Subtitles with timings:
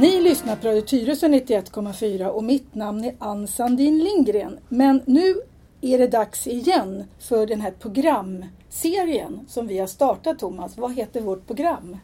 [0.00, 4.58] Ni lyssnar på Radio Tyresö 91,4 och mitt namn är Ann Sandin Lindgren.
[4.68, 5.34] Men nu
[5.80, 10.76] är det dags igen för den här programserien som vi har startat Thomas.
[10.78, 11.96] Vad heter vårt program?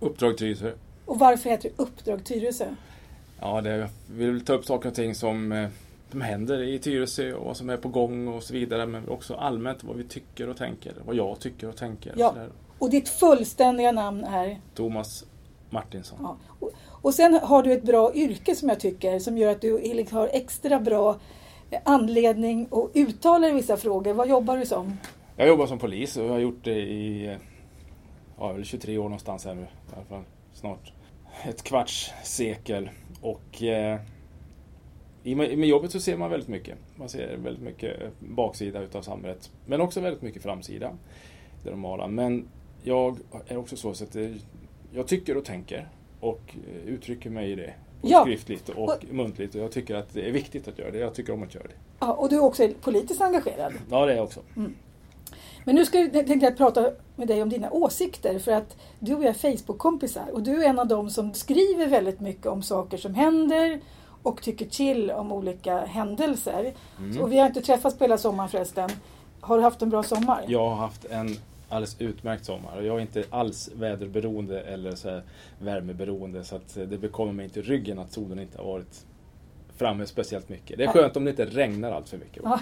[0.00, 0.72] Uppdrag Tyresö.
[1.04, 2.66] Och varför heter det Uppdrag Tyresö?
[3.40, 5.68] Ja, det, vi vill ta upp saker och ting som, eh,
[6.10, 8.86] som händer i Tyresö och vad som är på gång och så vidare.
[8.86, 10.94] Men också allmänt vad vi tycker och tänker.
[11.06, 12.14] Vad jag tycker och tänker.
[12.16, 12.28] Ja.
[12.28, 12.36] Och.
[12.78, 14.60] Och ditt fullständiga namn är?
[14.74, 15.24] Thomas
[15.70, 16.18] Martinsson.
[16.22, 16.36] Ja.
[17.02, 20.18] Och, sen har du ett bra yrke som jag tycker som gör att du liksom
[20.18, 21.16] har extra bra
[21.84, 24.12] anledning att uttala dig i vissa frågor.
[24.12, 24.96] Vad jobbar du som?
[25.36, 27.36] Jag jobbar som polis och jag har gjort det i
[28.38, 29.62] ja, 23 år någonstans här nu.
[29.62, 30.22] I alla fall
[30.52, 30.92] snart
[31.44, 32.90] ett kvarts sekel.
[33.20, 34.00] Och eh,
[35.22, 36.78] i med, jobbet så ser man väldigt mycket.
[36.96, 39.50] Man ser väldigt mycket baksida utav samhället.
[39.66, 40.92] Men också väldigt mycket framsida.
[41.64, 42.08] Det normala.
[42.08, 42.48] Men
[42.82, 44.16] jag är också så att
[44.92, 45.88] jag tycker och tänker
[46.28, 47.72] och eh, uttrycker mig i det.
[48.02, 48.20] Ja.
[48.20, 49.54] Skriftligt och, Och- muntligt.
[49.54, 50.98] Och jag tycker att det är viktigt att göra det.
[50.98, 51.74] Jag tycker om att göra det.
[51.98, 53.72] Ja, och du är också politiskt engagerad.
[53.90, 54.40] Ja, det är jag också.
[55.64, 59.14] Men nu ska jag, tänkte jag prata med dig om dina åsikter för att du
[59.14, 62.62] och jag är Facebook-kompisar och du är en av dem som skriver väldigt mycket om
[62.62, 63.80] saker som händer
[64.22, 66.74] och tycker till om olika händelser.
[66.98, 67.22] Mm.
[67.22, 68.90] Och vi har inte träffats på hela sommaren förresten.
[69.40, 70.44] Har du haft en bra sommar?
[70.48, 71.36] Jag har haft en
[71.68, 75.20] alldeles utmärkt sommar jag är inte alls väderberoende eller så
[75.58, 79.06] värmeberoende så att det bekommer mig inte ryggen att solen inte har varit
[79.76, 80.78] framme speciellt mycket.
[80.78, 82.42] Det är skönt om det inte regnar allt för mycket.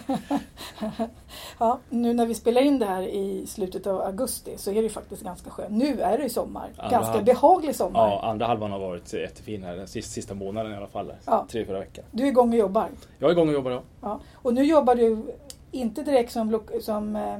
[1.58, 1.78] Ja.
[1.88, 5.22] nu när vi spelar in det här i slutet av augusti så är det faktiskt
[5.22, 5.70] ganska skönt.
[5.70, 6.68] Nu är det ju sommar.
[6.76, 8.00] Andra Ganska halv- behaglig sommar.
[8.08, 11.12] Ja, andra halvan har varit jättefin här den sista, sista månaden i alla fall.
[11.26, 11.46] Ja.
[11.50, 12.04] Tre, fyra veckor.
[12.10, 12.88] Du är igång och jobbar.
[13.18, 13.82] Jag är igång och jobbar ja.
[14.00, 14.20] Ja.
[14.34, 15.22] Och nu jobbar du
[15.70, 17.38] inte direkt som, som eh,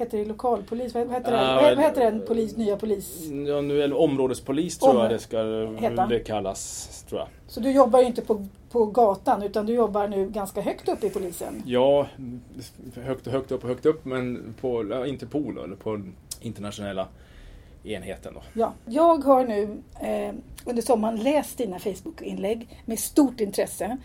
[0.00, 0.94] heter det lokalpolis?
[0.94, 1.36] Vad heter, det?
[1.38, 3.26] Ja, Vad- men- vad heter den polis, nya polis?
[3.46, 5.38] ja nu är det områdespolis tror Om- jag det ska
[5.80, 6.06] Heta.
[6.06, 6.86] det kallas.
[7.08, 7.28] Tror jag.
[7.46, 11.04] Så du jobbar ju inte på, på gatan utan du jobbar nu ganska högt upp
[11.04, 11.62] i polisen.
[11.66, 12.06] Ja,
[13.04, 16.00] högt och högt upp och högt upp men på ja, Interpol eller på
[16.40, 17.06] internationella
[17.84, 18.42] enheten då.
[18.60, 18.72] Ja.
[18.86, 19.62] Jag har nu
[20.00, 20.34] eh,
[20.66, 23.96] under sommaren läst dina Facebook-inlägg med stort intresse.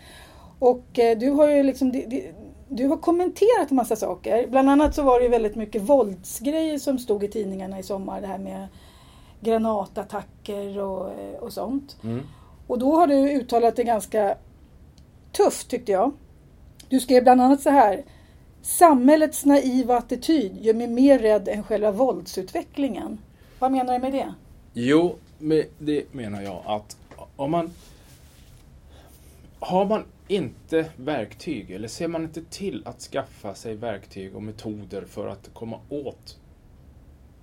[0.58, 2.32] Och eh, du har ju liksom di- di-
[2.68, 4.46] du har kommenterat en massa saker.
[4.46, 8.20] Bland annat så var det ju väldigt mycket våldsgrejer som stod i tidningarna i sommar.
[8.20, 8.68] Det här med
[9.40, 11.96] granatattacker och, och sånt.
[12.04, 12.26] Mm.
[12.66, 14.36] Och då har du uttalat det ganska
[15.32, 16.12] tufft tyckte jag.
[16.88, 18.04] Du skrev bland annat så här.
[18.62, 23.18] Samhällets naiva attityd gör mig mer rädd än själva våldsutvecklingen.
[23.58, 24.34] Vad menar du med det?
[24.72, 26.96] Jo, med det menar jag att
[27.36, 27.70] om man
[29.60, 35.04] har man inte verktyg eller ser man inte till att skaffa sig verktyg och metoder
[35.04, 36.38] för att komma åt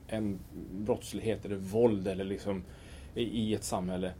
[0.08, 0.40] en
[0.72, 2.64] brottslighet eller våld eller liksom
[3.16, 4.12] i, ett samhälle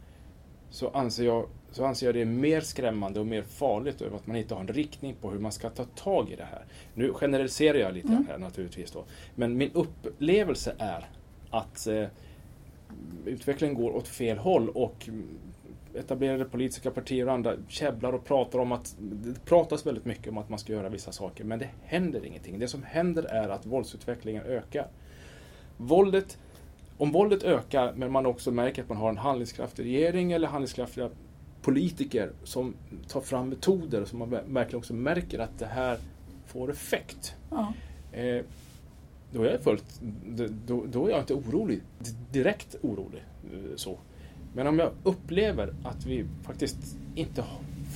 [0.70, 4.26] så anser, jag, så anser jag det är mer skrämmande och mer farligt över att
[4.26, 6.64] man inte har en riktning på hur man ska ta tag i det här.
[6.94, 9.04] Nu generaliserar jag lite grann här naturligtvis då.
[9.34, 11.08] Men min upplevelse är
[11.50, 12.06] att eh,
[13.24, 15.38] utvecklingen går åt fel håll och mm,
[15.94, 20.38] etablerade politiska partier och andra käbblar och pratar om att det pratas väldigt mycket om
[20.38, 22.58] att man ska göra vissa saker men det händer ingenting.
[22.58, 24.88] Det som händer är att våldsutvecklingen ökar.
[25.76, 26.38] Våldet,
[26.98, 31.10] om våldet ökar men man också märker att man har en handlingskraftig regering eller handlingskraftiga
[31.62, 32.74] politiker som
[33.08, 35.98] tar fram metoder som man ver- verkligen också märker att det här
[36.46, 37.34] får effekt.
[37.50, 37.72] Ja.
[38.12, 38.44] Eh,
[39.32, 40.00] då är jag fullt,
[40.66, 41.80] då, då är jag inte orolig,
[42.32, 43.22] direkt orolig.
[43.52, 43.98] eh, Så.
[44.54, 47.44] Men om jag upplever att vi faktiskt inte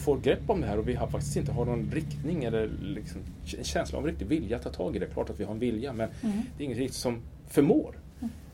[0.05, 3.21] får grepp om det här och vi har faktiskt inte har någon riktning eller liksom
[3.59, 5.07] en känsla av riktig vilja att ta tag i det.
[5.07, 6.39] Klart att vi har en vilja men Mm.
[6.57, 7.99] det är inget riktigt som förmår.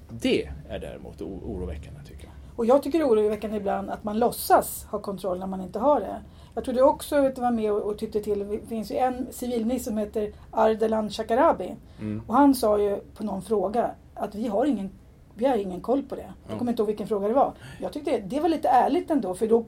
[0.09, 2.33] Det är däremot oroväckande tycker jag.
[2.57, 5.79] Och jag tycker det är oroväckande ibland att man låtsas ha kontroll när man inte
[5.79, 6.17] har det.
[6.55, 8.39] Jag tror du också vet, du, var med och, och tyckte till.
[8.39, 11.77] Det finns ju en civilminister som heter Ardalan Shekarabi.
[12.01, 12.23] Mm.
[12.27, 14.91] Och han sa ju på någon fråga att vi har ingen,
[15.35, 16.23] vi har ingen koll på det.
[16.47, 16.59] Jag Ja.
[16.59, 17.53] kommer inte ihåg vilken fråga det var.
[17.81, 19.35] Jag tyckte det var lite ärligt ändå.
[19.35, 19.65] För då,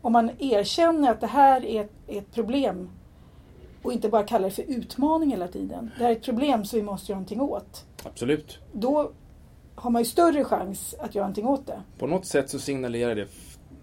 [0.00, 2.90] om man erkänner att det här är ett, ett problem
[3.82, 5.90] och inte bara kallar det för utmaning hela tiden.
[5.98, 7.84] Det här är ett problem som vi måste göra någonting åt.
[8.04, 8.58] Absolut.
[8.72, 9.10] Då
[9.74, 11.82] har man ju större chans att göra någonting åt det.
[11.98, 13.28] På något sätt så signalerar det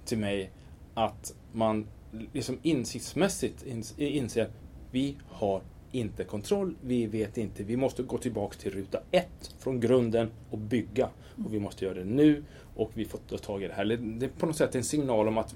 [0.05, 0.51] till mig
[0.93, 1.87] att man
[2.33, 4.49] liksom insiktsmässigt ins- inser
[4.91, 9.79] vi har inte kontroll, vi vet inte, vi måste gå tillbaka till ruta ett från
[9.79, 11.09] grunden och bygga.
[11.45, 12.43] Och vi måste göra det nu
[12.75, 13.85] och vi får ta tag i det här.
[13.85, 15.55] Det är på något sätt en signal om att,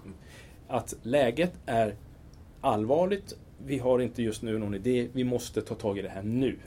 [0.67, 1.95] att läget är
[2.61, 6.23] allvarligt, vi har inte just nu någon idé, vi måste ta tag i det här
[6.23, 6.57] nu.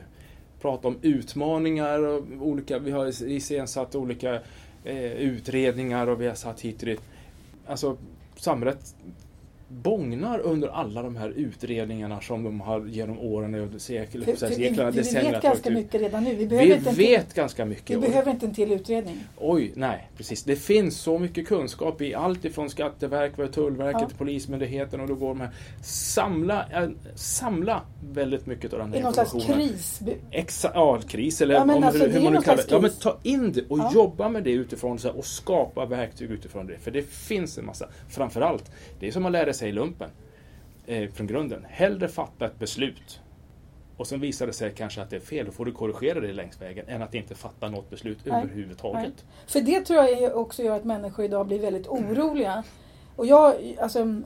[0.61, 4.41] Prata om utmaningar och olika, vi har iscensatt olika
[4.85, 7.01] eh, utredningar och vi har satt hit och dit.
[7.67, 7.97] Alltså,
[8.37, 8.95] samhället
[9.71, 14.55] bångnar under alla de här utredningarna som de har genom åren, sekel, För, för vi,
[14.55, 15.75] seklerna, vi decennierna vet ganska ut.
[15.75, 16.35] mycket redan nu.
[16.35, 17.91] Vi behöver, Vi inte, vet till, ganska mycket.
[17.91, 19.17] vi och- behöver inte en till utredning.
[19.37, 20.45] Oj, nej, precis.
[20.45, 24.09] Det finns så mycket kunskap i allt ifrån Skatteverket, Tullverket, Ja.
[24.19, 25.51] Polismyndigheten och då går de här.
[25.83, 27.83] Samla, eh, samla
[28.13, 29.69] väldigt mycket av den här I någon slags informationen.
[29.69, 30.01] kris.
[30.31, 32.65] Exa, ja, kris eller Ja, men om, alltså, hur, hur man nu kallar det.
[32.71, 33.91] Ja, men ta in det och Ja.
[33.95, 36.79] jobba med det utifrån så här, och skapa verktyg utifrån det.
[36.79, 37.89] För det finns en massa.
[38.09, 40.11] Framförallt, det är som att lära sig i lumpen
[40.87, 41.67] eh, från grunden.
[41.69, 43.21] Hellre fatta ett beslut
[43.97, 45.47] och sen visar det sig kanske att det är fel.
[45.47, 48.43] Då får du korrigera det längs vägen än att inte fatta något beslut Nej.
[48.43, 49.03] överhuvudtaget.
[49.03, 49.13] Nej.
[49.47, 52.65] För det tror jag också gör att människor idag blir väldigt oroliga.
[53.17, 54.23] Och jag, alltså,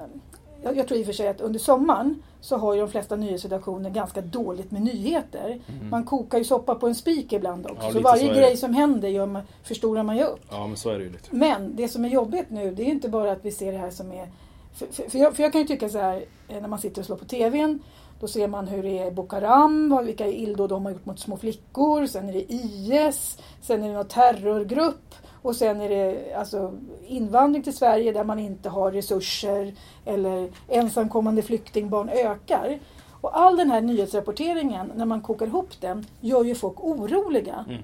[0.62, 3.16] jag, jag tror i och för sig att under sommaren så har ju de flesta
[3.16, 5.60] nyhetsredaktioner ganska dåligt med nyheter.
[5.68, 5.90] Mm.
[5.90, 7.86] Man kokar ju soppa på en spik ibland också.
[7.86, 8.56] Ja, så varje så grej det.
[8.56, 10.40] som händer gör man, förstorar man ju upp.
[10.50, 11.28] Ja, men så är det ju lite.
[11.30, 13.90] Men det som är jobbigt nu det är inte bara att vi ser det här
[13.90, 14.28] som är...
[14.74, 17.00] För, för, för, jag, för jag kan ju tycka så här eh, när man sitter
[17.00, 17.82] och slår på TVn
[18.22, 21.36] då ser man hur det är Boko Haram, vilka illdåd de har gjort mot små
[21.36, 22.06] flickor.
[22.06, 26.74] Sen är det IS, sen är det någon terrorgrupp och sen är det alltså,
[27.06, 29.74] invandring till Sverige där man inte har resurser
[30.04, 32.78] eller ensamkommande flyktingbarn ökar.
[33.20, 37.64] Och all den här nyhetsrapporteringen, när man kokar ihop den, gör ju folk oroliga.
[37.68, 37.82] Mm.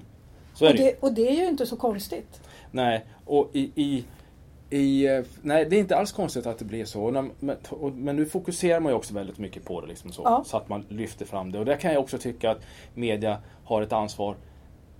[0.53, 0.77] Och det ju.
[0.77, 2.41] det, och det är ju inte så konstigt.
[2.71, 4.03] Nej, och i, i,
[4.69, 7.11] i, eh, nej, det är inte alls konstigt att det blir så.
[7.11, 7.31] Men,
[7.95, 9.87] men nu fokuserar man ju också väldigt mycket på det.
[9.87, 10.43] Liksom så, Ja.
[10.45, 11.59] så att man lyfter fram det.
[11.59, 12.59] Och där kan jag också tycka att
[12.93, 14.35] media har ett ansvar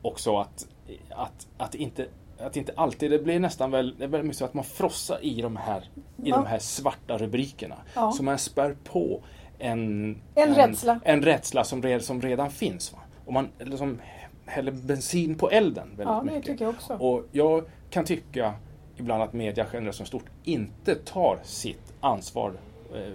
[0.02, 0.68] också att,
[1.10, 2.06] att, att inte
[2.42, 5.56] att inte alltid, det blir nästan väl, det mycket så att man frossar i de
[5.56, 5.80] här,
[6.24, 6.36] i Ja.
[6.36, 7.76] de här svarta rubrikerna.
[7.96, 8.12] Ja.
[8.12, 9.22] Så man spär på
[9.58, 11.00] en, En rädsla.
[11.04, 12.94] en rädsla som, red, som redan finns.
[12.94, 13.00] Va?
[13.26, 14.00] Och man liksom
[14.46, 16.46] häller bensin på elden väldigt Ja, mycket.
[16.46, 16.94] tycker jag också.
[16.94, 18.54] Och jag kan tycka
[19.00, 22.54] ibland att media generellt som stort inte tar sitt ansvar,
[22.96, 23.14] eh,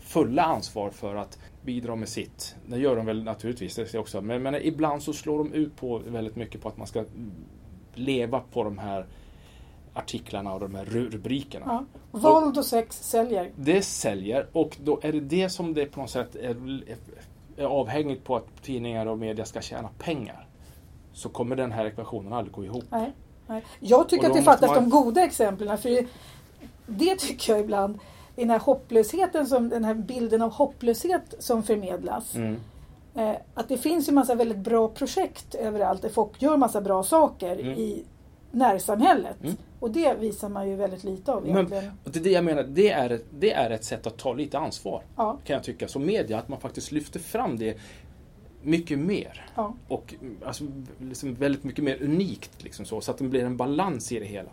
[0.00, 2.56] fulla ansvar för att bidra med sitt.
[2.66, 4.20] Det gör de väl naturligtvis, det också.
[4.20, 7.04] Men, men ibland så slår de ut på väldigt mycket på att man ska
[7.94, 9.06] leva på de här
[9.94, 11.64] artiklarna och de här ru- rubrikerna.
[12.12, 12.20] Ja.
[12.20, 13.50] Våld och sex säljer.
[13.56, 16.82] Det säljer och då är det det som det på något sätt är,
[17.56, 20.46] är avhängigt på att tidningar och media ska tjäna pengar.
[21.12, 22.84] Så kommer den här ekvationen aldrig gå ihop.
[22.90, 23.12] Nej,
[23.46, 23.64] nej.
[23.80, 25.78] Jag tycker att det fattas man- de goda exemplen.
[25.78, 26.06] För det,
[26.86, 27.98] det tycker jag ibland,
[28.36, 32.34] i den här hopplösheten, som, den här bilden av hopplöshet som förmedlas.
[32.34, 32.56] Mm.
[33.14, 37.02] Eh, att det finns ju massa väldigt bra projekt överallt där folk gör massa bra
[37.02, 37.72] saker Mm.
[37.78, 38.04] i
[38.50, 39.42] närsamhället.
[39.42, 39.56] Mm.
[39.80, 41.90] Och det visar man ju väldigt lite av Men- egentligen.
[42.04, 44.32] Och det är det jag menar, det är, ett, det är ett sätt att ta
[44.32, 45.02] lite ansvar.
[45.16, 45.88] Ja, Kan jag tycka.
[45.88, 47.76] Som media, att man faktiskt lyfter fram det
[48.64, 49.46] mycket mer.
[49.54, 49.74] ja.
[49.88, 50.14] Och
[50.44, 50.64] alltså,
[50.98, 52.64] liksom väldigt mycket mer unikt.
[52.64, 54.50] Liksom så, så att det blir en balans i det hela.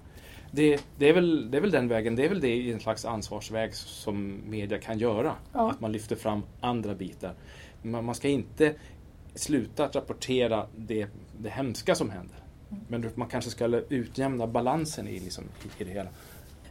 [0.52, 2.80] Det, det, är väl, det är väl den vägen, det är väl det i en
[2.80, 5.36] slags ansvarsväg som media kan göra.
[5.54, 5.72] Ja.
[5.72, 7.34] Att man lyfter fram andra bitar.
[7.82, 8.74] Man, man ska inte
[9.36, 12.36] sluta att rapportera det, det hemska som händer.
[12.70, 12.84] Mm.
[12.88, 15.44] Men man kanske ska utjämna balansen i, liksom,
[15.78, 16.10] i det hela.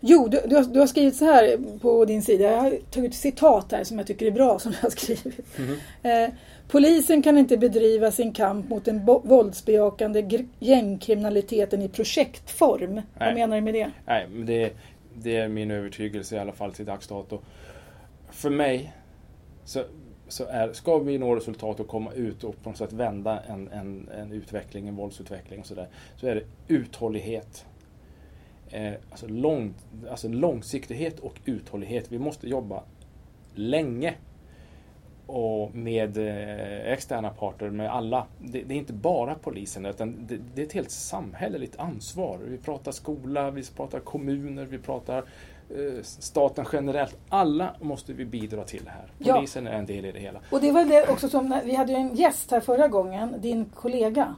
[0.01, 2.45] Jo, du, du, har, du har skrivit så här på din sida.
[2.45, 5.59] Jag har tagit ett citat här som jag tycker är bra som du har skrivit.
[5.59, 5.77] Mhm.
[6.03, 6.31] Eh,
[6.69, 12.95] Polisen kan inte bedriva sin kamp mot den våldsbejakande gängkriminaliteten i projektform.
[12.95, 13.35] Vad Nej.
[13.35, 13.91] menar du med det?
[14.07, 14.73] Nej, men det,
[15.15, 17.39] det är min övertygelse i alla fall till dags dato.
[18.31, 18.93] För mig
[19.65, 19.85] så,
[20.29, 23.69] så är, ska vi nå resultat och komma ut och på något sätt vända en,
[23.69, 27.65] en, en utveckling, en våldsutveckling och sådär, så är det uthållighet.
[28.71, 29.75] Eh, alltså, lång,
[30.11, 32.13] alltså långsiktighet och uthållighet.
[32.13, 32.83] Vi måste jobba
[33.55, 34.15] länge
[35.27, 38.27] och med eh, externa parter, med alla.
[38.39, 42.39] Det, det är inte bara polisen utan det, det är ett helt samhälleligt ansvar.
[42.45, 47.17] Vi pratar skola, vi pratar kommuner, vi pratar eh, staten generellt.
[47.29, 49.13] Alla måste vi bidra till det här.
[49.19, 49.35] Ja.
[49.35, 50.41] Polisen är en del i det hela.
[50.51, 53.65] Och det var det också som, vi hade ju en gäst här förra gången, din
[53.65, 54.35] kollega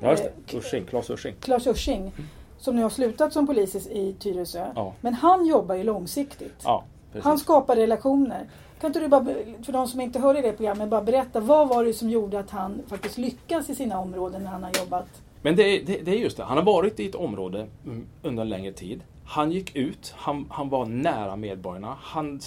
[0.00, 0.56] Ja, just det.
[0.56, 1.34] Ursing, Claes Ursing.
[1.40, 2.12] Claes Ursing,
[2.58, 4.66] som nu har slutat som polis i- Tyresö.
[4.74, 4.92] Ja.
[5.00, 6.60] Men han jobbar ju långsiktigt.
[6.64, 6.84] Ja.
[7.22, 8.46] Han skapar relationer.
[8.80, 9.24] Kan inte du bara,
[9.62, 12.38] för de som inte hör i det programmet, bara berätta vad var det som gjorde
[12.38, 15.06] att han faktiskt lyckas i sina områden när han har jobbat?
[15.42, 18.06] Men det, är- det, det är just det, han har varit i ett område mm,
[18.22, 19.00] under en längre tid.
[19.24, 21.96] Han gick ut, han, han var nära medborgarna.
[22.00, 22.40] Han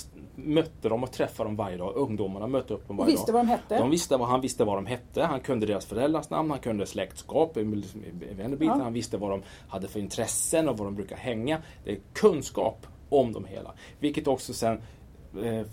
[0.45, 1.95] mötte dem och träffade dem varje dag.
[1.95, 3.37] Ungdomarna mötte upp dem varje visste dag.
[3.37, 3.77] vad de hette?
[3.77, 6.85] De visste vad, han visste vad de hette, han kunde deras föräldrars namn, han kunde
[6.85, 8.83] släktskap, vännerbiten, Ja.
[8.83, 11.61] han visste vad de hade för intressen och var de brukar hänga.
[11.83, 13.73] Det är kunskap om dem hela.
[13.99, 14.81] Vilket också sen
[15.43, 15.65] eh,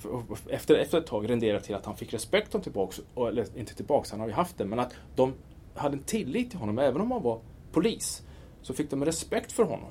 [0.50, 4.10] efter, efter ett tag renderade till att han fick respekt om tillbaks, eller inte tillbaks,
[4.10, 5.32] han har ju haft det, men att de
[5.74, 7.40] hade en tillit till honom även om han var
[7.72, 8.22] polis.
[8.62, 9.88] Så fick de respekt för honom.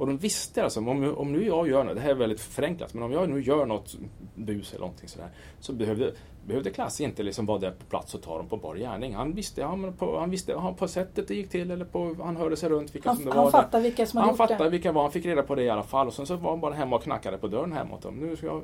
[0.00, 2.94] Och de visste alltså, om, om nu jag gör något, det här är väldigt förenklat,
[2.94, 3.96] men om jag nu gör något
[4.34, 5.28] bus eller någonting sådär,
[5.60, 6.12] så behövde,
[6.46, 9.14] behövde Klasse inte liksom vara där på plats och ta dem på bar gärning.
[9.14, 12.36] Han visste, han, på, han visste han, på sättet det gick till, eller på, han
[12.36, 13.50] hörde sig runt vilka Han, som det han var.
[13.50, 14.70] fattar vilka som har han gjort fattade det.
[14.70, 16.06] vilka var, han fick reda på det i alla fall.
[16.06, 18.14] Och sen så var han bara hemma och knackade på dörren hemma åt dem.
[18.14, 18.62] Nu ska, jag,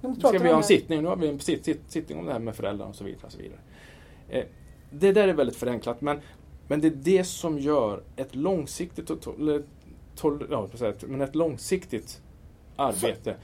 [0.00, 2.32] De ska vi ha en sittning, nu har vi en sitt, sitt, sittning om det
[2.32, 3.26] här med föräldrar och så vidare.
[3.26, 3.60] Och så vidare.
[4.28, 4.44] Eh,
[4.90, 6.20] det där är väldigt förenklat, men,
[6.68, 9.22] men det är det som gör ett långsiktigt, och
[10.50, 10.68] ja,
[11.06, 12.20] men ett långsiktigt
[12.76, 13.36] arbete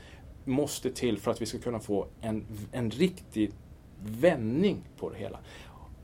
[0.44, 3.52] måste till för att vi ska kunna få en, en riktig
[4.04, 5.38] vändning på det hela.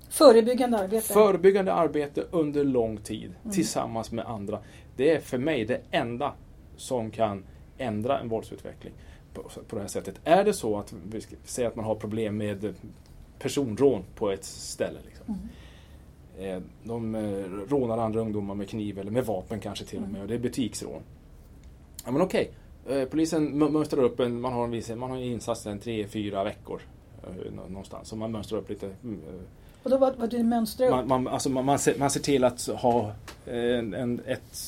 [0.08, 1.12] Förebyggande arbete.
[1.12, 3.54] Förebyggande arbete under lång tid Mm.
[3.54, 4.58] tillsammans med andra.
[4.96, 6.32] Det är för mig det enda
[6.76, 7.44] som kan
[7.78, 8.92] ändra en våldsutveckling
[9.34, 10.20] på, på det här sättet.
[10.24, 12.74] Är det så att vi säga att man har problem med
[13.38, 14.98] personrån på ett ställe.
[15.06, 15.26] Liksom.
[15.28, 15.48] Mm.
[16.38, 17.20] Eh, De eh,
[17.68, 20.22] rånar andra ungdomar med kniv eller med vapen kanske till och med.
[20.22, 21.02] Och det är butiksrån.
[22.04, 22.50] Ja men okej.
[22.88, 25.78] Eh, Polisen mö- mönstrar upp en, man har en, viss, man har en insats en
[25.78, 26.80] tre, fyra veckor.
[27.56, 28.08] nå- Någonstans.
[28.08, 29.20] Så man mönstrar upp lite mm,
[29.82, 30.92] Och då var, var du mönstrar upp.
[30.94, 33.12] man, man, alltså man, man, ser, man ser till att ha
[33.46, 34.58] en, en, ett...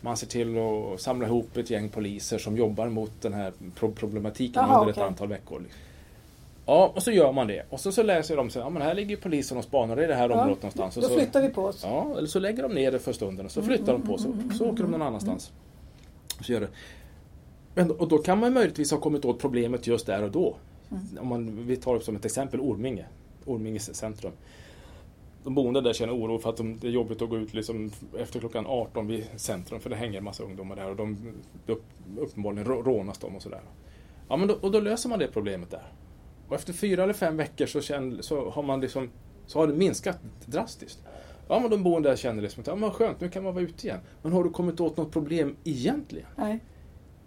[0.00, 3.92] Man ser till att samla ihop ett gäng poliser som jobbar mot den här pro-
[3.92, 5.62] problematiken Jaha, under ett antal veckor.
[6.66, 7.62] Ja, och så gör man det.
[7.70, 10.14] Och så, så läser de sig, ja men här ligger polisen och spanar i det
[10.14, 10.96] här Ja, området någonstans.
[10.96, 11.80] Och Då så, flyttar vi på oss.
[11.84, 14.30] Ja, eller så lägger de ner det för stunden och så flyttar de på sig.
[14.58, 15.52] Så åker de någon annanstans.
[16.40, 16.68] Så gör det.
[17.74, 20.56] Men, och då kan man möjligtvis ha kommit åt problemet just där och då.
[21.20, 23.06] Om man, vi tar som ett exempel Orminge.
[23.44, 24.32] Orminge centrum.
[25.44, 27.90] De boende där känner oro för att de, det är jobbigt att gå ut liksom
[28.18, 31.32] efter klockan 18 vid centrum för det hänger en massa ungdomar där och de
[31.66, 31.84] upp,
[32.18, 33.60] uppenbarligen rå- rånas de och sådär.
[34.28, 35.82] Ja, men då, och då löser man det problemet där.
[36.52, 39.10] Och efter fyra eller fem veckor så, känner, så har man liksom
[39.46, 40.98] så har det minskat drastiskt.
[41.48, 43.64] Ja, men de boende där känner liksom att ja, men skönt, nu kan man vara
[43.64, 43.98] ute igen.
[44.22, 46.26] Men har du kommit åt något problem egentligen?
[46.36, 46.58] Nej.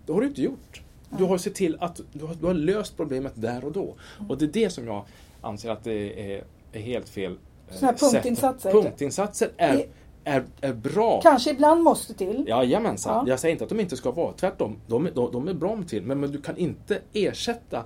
[0.06, 0.82] Det har du inte gjort.
[1.18, 3.96] Du har sett till att du har, du har löst problemet där och då.
[4.30, 5.06] Och det är det som jag
[5.42, 7.32] anser att det är, är helt fel.
[7.70, 8.12] eh, Såna här sätt.
[8.14, 8.72] punktinsatser.
[8.72, 9.86] Punktinsatser är,
[10.24, 11.22] är, är bra.
[11.22, 12.46] Kanske ibland måste till.
[12.48, 13.26] Jajamensan.
[13.26, 13.32] Ja.
[13.32, 14.34] Jag säger inte att de inte ska vara.
[14.34, 14.76] Tvärtom.
[14.88, 16.04] De, är- de, de är bra till.
[16.04, 17.84] Men, men du kan inte ersätta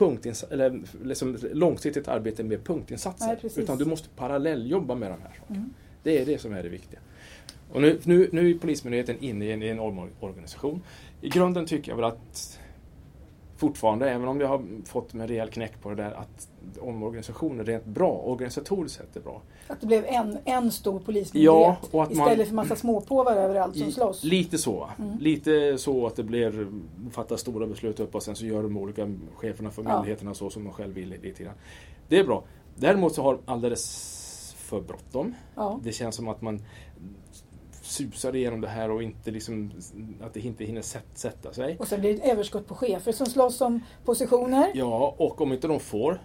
[0.00, 3.38] punktins- eller liksom långsiktigt arbete med punktinsatser.
[3.42, 5.58] Nej, utan du måste parallelljobba med de här sakerna.
[5.58, 5.74] Mm.
[6.02, 7.00] Det är det som är det viktiga.
[7.72, 10.82] Och nu, nu, nu är Polismyndigheten inne i en, i en omorganisation.
[11.20, 12.58] I grunden tycker jag väl att
[13.56, 16.48] fortfarande, även om jag har fått en rejäl knäck på det där, att
[16.78, 19.42] omorganisationen rent bra, organisatoriskt sett är bra.
[19.68, 23.36] Att det blev en, en stor polismyndighet Ja, och att man- istället för massa småpåvar
[23.36, 24.24] överallt som slåss.
[24.24, 24.88] Lite så.
[24.98, 25.18] Mm.
[25.18, 26.68] Lite så att det blir
[27.10, 29.94] fattas stora beslut upp och sen så gör de olika cheferna för Ja.
[29.96, 31.54] myndigheterna så som de själv vill lite grann.
[32.08, 32.42] Det är bra.
[32.76, 35.34] Däremot så har de alldeles för bråttom.
[35.54, 35.80] Ja.
[35.82, 36.62] Det känns som att man
[37.82, 39.70] susar igenom det här och inte liksom,
[40.20, 41.76] att det inte hinner sätt, sätta sig.
[41.78, 44.70] Och sen blir det ett överskott på chefer som slåss om positioner.
[44.74, 46.20] Ja, och om inte de får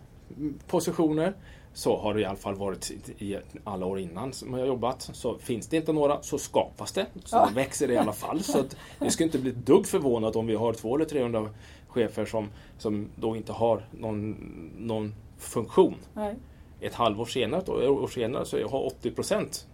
[0.67, 1.33] positioner
[1.73, 5.01] så har det i alla fall varit i alla år innan som jag har jobbat.
[5.13, 7.05] Så finns det inte några så skapas det.
[7.25, 7.45] Så Ja.
[7.49, 8.43] det växer i alla fall.
[8.43, 11.49] Så att det skulle inte bli ett dugg förvånat om vi har 200 eller 300
[11.87, 14.31] chefer som, som då inte har någon,
[14.77, 15.95] någon funktion.
[16.13, 16.35] Nej.
[16.81, 19.67] Ett halvår senare, ett år senare så har 80 procent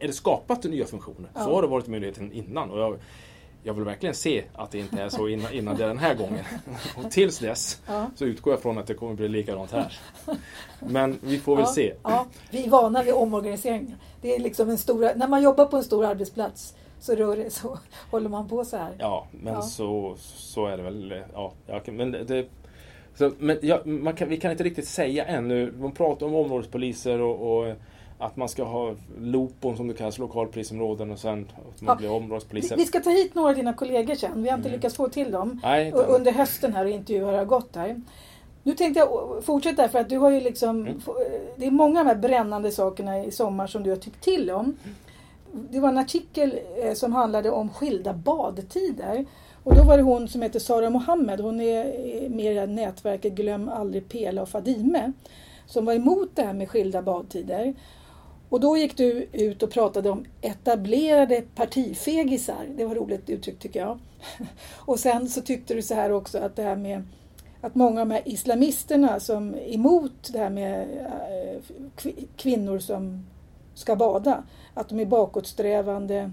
[0.00, 1.30] är det skapat nya funktioner.
[1.34, 1.44] Ja.
[1.44, 2.70] Så har det varit i myndigheten innan.
[2.70, 2.96] Och jag,
[3.62, 6.14] jag vill verkligen se att det inte är så innan, innan det är den här
[6.14, 6.44] gången.
[6.96, 8.10] Och tills dess Ja.
[8.16, 9.98] så utgår jag från att det kommer bli likadant här.
[10.80, 11.72] Men vi får väl ja.
[11.72, 11.94] se.
[12.02, 12.26] Ja.
[12.50, 13.96] Vi är vana vid omorganiseringar.
[14.20, 17.50] Det är liksom en stora, när man jobbar på en stor arbetsplats så, rör det,
[17.50, 17.78] så
[18.10, 18.94] håller man på så här.
[18.98, 19.62] Ja, men.
[19.62, 21.22] Så, så är det väl.
[21.32, 21.52] Ja,
[21.84, 22.46] men det,
[23.14, 25.72] så, men kan, vi kan inte riktigt säga ännu.
[25.72, 27.74] Man pratar om områdespoliser och, och
[28.20, 31.94] att man ska ha LOPON som det kallas, lokalpolisområden och sen att man Ja.
[31.94, 32.76] blir Vi, områdespoliser.
[32.76, 34.42] vi ska ta hit några av dina kollegor sen.
[34.42, 34.78] Vi har inte Mm.
[34.78, 35.60] lyckats få till dem.
[35.62, 38.00] Nej, under hösten här och intervjuer har gått här.
[38.62, 41.00] Nu tänkte jag fortsätta för att du har ju liksom Mm.
[41.56, 44.50] Det är många av de här brännande sakerna i sommar som du har tyckt till
[44.50, 44.76] om.
[45.52, 49.24] Det var en artikel eh, som handlade om skilda badtider.
[49.62, 51.84] Och då var det hon som heter Sara Mohammed, hon är
[52.24, 55.12] eh, med i nätverket Glöm aldrig Pela och Fadime.
[55.66, 57.74] Som var emot det här med skilda badtider.
[58.50, 62.66] Och då gick du ut och pratade om etablerade partifegisar.
[62.76, 63.98] Det var roligt uttryck tycker jag.
[64.76, 67.02] Och sen så tyckte du så här också att det här med
[67.60, 71.60] att många av de här islamisterna som är emot det här med eh,
[71.96, 73.26] kvi- kvinnor som
[73.74, 74.42] ska bada,
[74.74, 76.30] att de är bakåtsträvande,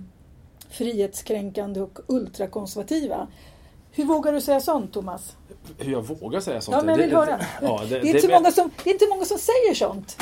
[0.70, 3.28] frihetskränkande och ultrakonservativa.
[3.92, 5.36] Hur vågar du säga sånt Thomas?
[5.78, 6.78] Hur jag vågar säga sånt?
[6.78, 7.40] Ja, men jag vill det, höra.
[7.62, 10.18] Ja, det, Det är, inte många som, det är inte många som säger sånt.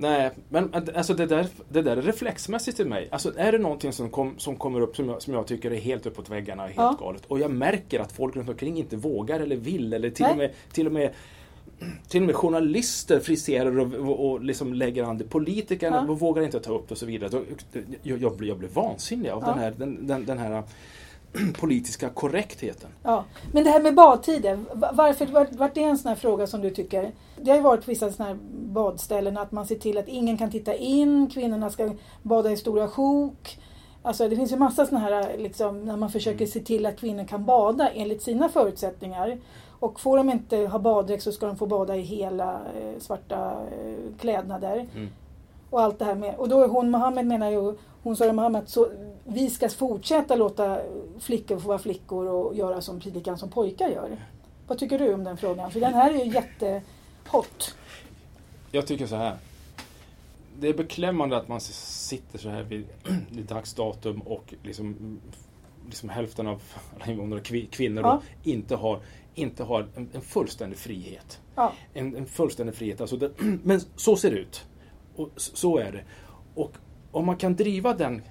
[0.00, 3.08] Nej, men alltså det där, det där är reflexmässigt i mig.
[3.12, 5.76] Alltså är det någonting som, kom, som kommer upp som jag, som jag tycker är
[5.80, 6.96] helt uppåt väggarna, helt Ja.
[7.00, 7.26] galet.
[7.26, 10.32] Och jag märker att folk runt omkring inte vågar eller vill eller till Nej.
[10.32, 11.10] och med, till och med
[12.08, 15.24] till och med journalister friserar och, och, och liksom lägger an det.
[15.24, 16.14] Politikerna Ja.
[16.14, 17.30] vågar inte ta upp det och så vidare.
[17.30, 17.42] Då,
[18.02, 19.50] jag, jag, blir, jag blir vansinnig av Ja.
[19.50, 20.62] den här, den, den, den här
[21.60, 22.90] politiska korrektheten.
[23.02, 23.24] Ja.
[23.52, 26.60] Men det här med badtider, va- varför vart vart det en sån här fråga som
[26.60, 27.12] du tycker?
[27.40, 30.38] Det har ju varit på vissa såna här badställen att man ser till att ingen
[30.38, 33.58] kan titta in, kvinnorna ska bada i stora sjok.
[34.02, 37.24] Alltså det finns ju massa såna här liksom, när man försöker se till att kvinnor
[37.24, 39.38] kan bada enligt sina förutsättningar.
[39.80, 43.52] Och får de inte ha baddräkt så ska de få bada i hela eh, svarta
[43.52, 44.88] eh, klädnader.
[44.94, 45.08] Mm.
[45.70, 46.34] Och allt det här med.
[46.36, 48.88] Och då är hon, Mohammed menar ju, hon sa Mohammed, så
[49.24, 50.78] vi ska fortsätta låta
[51.18, 54.16] flickor få vara flickor och göra som predikan som pojkar gör.
[54.66, 55.70] Vad tycker du om den frågan?
[55.70, 57.74] För den här är ju jättehot.
[58.70, 59.36] Jag tycker så här.
[60.58, 62.86] Det är beklämmande att man sitter så här vid,
[63.30, 65.20] vid dagsdatum och liksom,
[65.86, 66.62] liksom hälften av
[67.00, 68.22] alla kvi- kvinnor, Ja.
[68.44, 69.00] då, inte har,
[69.34, 71.40] inte har en, en fullständig frihet.
[71.54, 73.00] Ja, En, en fullständig frihet.
[73.00, 73.30] Alltså det,
[73.62, 74.64] men så ser det ut.
[75.20, 76.04] Och så är det.
[76.54, 76.76] Och
[77.10, 78.22] om man kan driva den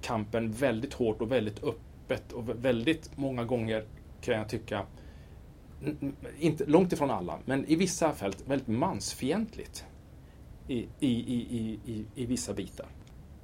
[0.00, 3.84] kampen väldigt hårt och väldigt öppet och väldigt många gånger
[4.20, 4.82] kan jag tycka,
[6.38, 9.84] inte, långt ifrån alla, men i vissa fält väldigt mansfientligt
[10.68, 12.86] i, i, i, i, i, vissa bitar.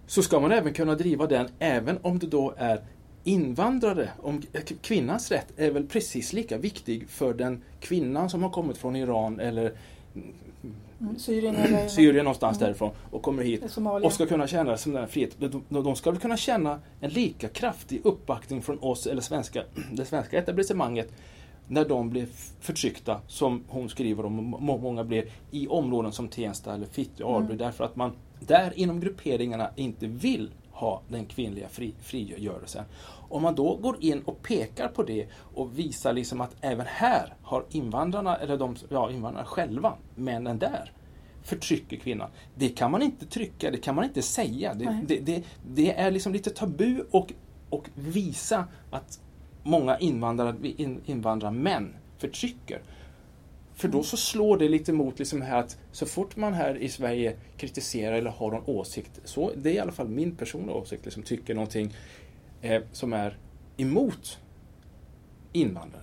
[0.06, 2.84] Så ska man även kunna driva den även om det då är
[3.24, 4.10] invandrare.
[4.22, 4.42] Om
[4.82, 9.40] kvinnans rätt är väl precis lika viktig för den kvinnan som har kommit från Iran
[9.40, 9.72] eller
[11.18, 12.66] Syrien eller Syrien någonstans Mm.
[12.66, 14.06] därifrån och kommer hit Somalia.
[14.06, 15.30] och ska kunna känna som den här frihet.
[15.38, 19.64] De, de de ska väl kunna känna en lika kraftig uppbackning från oss eller svenska,
[19.92, 21.12] det svenska etablissemanget
[21.68, 22.26] när de blir
[22.60, 27.36] förtryckta, som hon skriver om, må- många blir, i områden som Tensta eller Fittja och
[27.36, 27.58] Alby, Mm.
[27.58, 32.84] därför att man där inom grupperingarna inte vill ha den kvinnliga fri, frigörelsen.
[33.32, 37.34] Om man då går in och pekar på det och visar liksom att även här
[37.42, 40.92] har invandrarna, eller de, ja, invandrarna själva, männen där,
[41.42, 42.30] förtrycker kvinnan.
[42.54, 44.74] Det kan man inte trycka, det kan man inte säga.
[44.74, 47.32] Det, det, det, det är liksom lite tabu och,
[47.70, 49.20] och visa att
[49.62, 52.82] många invandrare, in, invandrarmän förtrycker.
[53.74, 56.88] För då så slår det lite mot liksom här att så fort man här i
[56.88, 61.04] Sverige kritiserar eller har någon åsikt, så det är i alla fall min personliga åsikt,
[61.04, 61.94] liksom tycker någonting
[62.62, 63.38] eh, som är
[63.76, 64.38] emot
[65.52, 66.02] invandrare.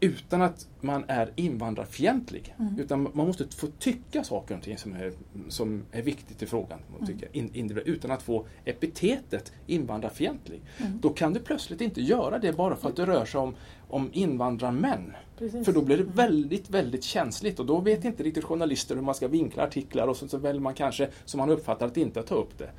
[0.00, 2.54] Utan att man är invandrarfientlig.
[2.58, 2.78] Mm.
[2.78, 5.12] Utan man måste få tycka saker och ting som är,
[5.48, 6.78] som är viktigt i frågan.
[6.94, 7.06] Mm.
[7.06, 10.60] tycker, in, individuellt, utan att få epitetet invandrarfientlig.
[10.78, 10.98] Mm.
[11.00, 13.54] Då kan du plötsligt inte göra det bara för att det rör sig om,
[13.88, 15.12] om invandrarmän.
[15.38, 15.64] Precis.
[15.64, 16.16] För då blir det Mm.
[16.16, 20.16] väldigt, väldigt känsligt och då vet inte riktigt journalister hur man ska vinkla artiklar och
[20.16, 22.70] så, så väljer man kanske, som man uppfattar att inte ta upp det.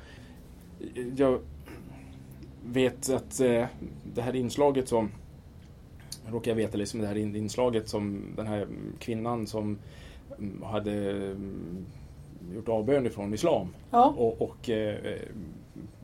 [1.16, 1.40] Jag
[2.72, 3.64] vet att eh,
[4.14, 5.10] det här inslaget som
[6.30, 8.66] råkar jag veta liksom det här in- inslaget som den här
[8.98, 9.78] kvinnan som
[10.38, 11.86] mm, hade mm,
[12.54, 14.14] gjort avbön ifrån islam Ja.
[14.16, 14.96] och, och eh,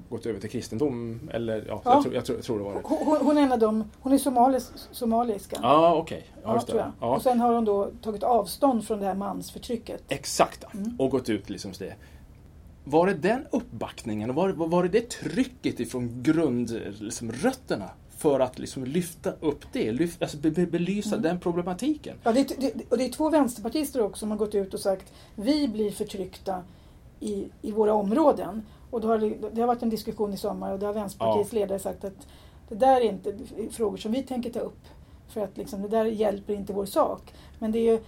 [0.09, 1.21] gått över till kristendom.
[1.33, 1.93] Eller, ja, Ja.
[1.95, 2.81] Jag, tror, jag, tror, jag tror det var det.
[2.85, 5.57] Hon, hon- är en av dem, hon är somalis, somaliska.
[5.63, 6.25] Ja, okej.
[6.43, 6.79] Ja, Ja, det.
[6.79, 6.93] jag.
[7.01, 7.17] Ja.
[7.17, 10.03] Och sen har hon då tagit avstånd från det här mansförtrycket.
[10.09, 10.97] Exakt, Mm.
[10.99, 11.95] och gått ut liksom det.
[12.89, 18.41] Var det den uppbackningen, var, var var det det trycket ifrån grundrötterna liksom, rötterna för
[18.41, 21.23] att liksom lyfta upp det, lyfta, alltså be, be, belysa Mm.
[21.23, 22.17] den problematiken?
[22.23, 25.13] Ja, det, det, och det är två vänsterpartister också som har gått ut och sagt
[25.35, 26.63] vi blir förtryckta
[27.21, 28.63] i, i våra områden.
[28.91, 31.53] Och då har det, det har varit en diskussion i sommar och då har Vänsterpartiets
[31.53, 32.27] ledare sagt att
[32.69, 33.35] det där är inte
[33.71, 34.81] frågor som vi tänker ta upp.
[35.29, 37.35] För att liksom, det där hjälper inte vår sak.
[37.59, 38.01] Men det är ju...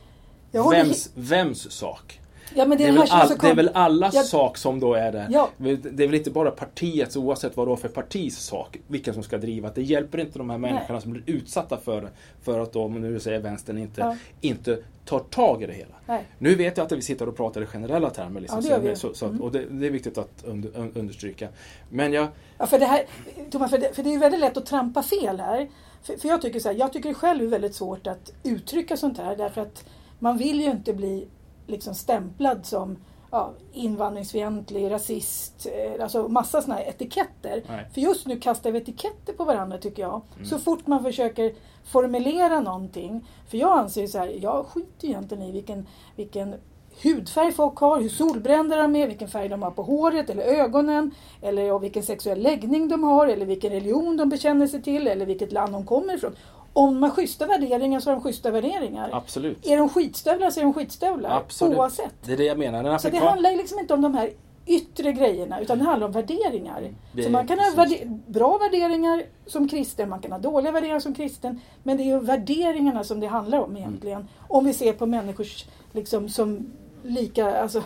[0.70, 2.20] Vems, vems sak?
[2.54, 4.22] Ja, det, Det är det all, det är väl allas Ja.
[4.22, 5.26] sak som då är där.
[5.30, 5.48] Ja.
[5.56, 5.70] Det
[6.02, 9.38] är väl inte bara partiets, oavsett vad det är för partis sak, vilka som ska
[9.38, 9.70] driva.
[9.74, 12.08] Det hjälper inte de här människorna som blir utsatta för det.
[12.42, 14.16] För att de, nu säger vänstern, inte, Ja.
[14.40, 15.94] inte tar tag i det hela.
[16.06, 16.26] Nej.
[16.38, 18.40] Nu vet jag att vi sitter och pratar i generella termer.
[18.40, 19.40] Liksom, Ja, det så, så, Mm.
[19.42, 21.48] och det, det är viktigt att under, un- understryka.
[21.90, 23.02] Men jag, Ja, för det, här,
[23.50, 25.68] Thomas, för, det, för det är väldigt lätt att trampa fel här.
[26.02, 28.96] För, för jag tycker så här, jag tycker själv det är väldigt svårt att uttrycka
[28.96, 29.84] sånt här därför att
[30.18, 31.28] man vill ju inte bli
[31.68, 32.96] liksom stämplad som
[33.30, 37.62] ja, invandringsfientlig, rasist, eh, alltså massa här etiketter.
[37.68, 37.86] Nej.
[37.94, 40.20] För just nu kastar vi etiketter på varandra tycker jag.
[40.34, 40.46] Mm.
[40.46, 41.54] Så fort man försöker
[41.84, 43.28] formulera någonting.
[43.48, 46.54] För jag anser ju så här, jag skiter egentligen i vilken, vilken
[47.02, 51.10] hudfärg folk har, hur solbrända de är, vilken färg de har på håret eller ögonen.
[51.42, 55.52] Eller vilken sexuell läggning de har eller vilken religion de bekänner sig till eller vilket
[55.52, 56.36] land de kommer ifrån.
[56.72, 59.10] Om de har schyssta värderingar så har de schyssta värderingar.
[59.12, 59.66] Absolut.
[59.66, 61.30] Är de skitstövlar så är de skitstövlar.
[61.36, 61.78] Absolut.
[61.78, 62.14] Oavsett.
[62.24, 62.98] Det är det jag menar.
[62.98, 64.30] Så det handlar liksom inte om de här
[64.66, 66.90] yttre grejerna utan det handlar om värderingar.
[67.12, 68.00] Det Så man kan ha precis.
[68.00, 71.60] värde- bra värderingar som kristen, man kan ha dåliga värderingar som kristen.
[71.82, 74.28] Men det är ju värderingarna som det handlar om egentligen.
[74.48, 77.82] Om vi ser på människors liksom som lika, alltså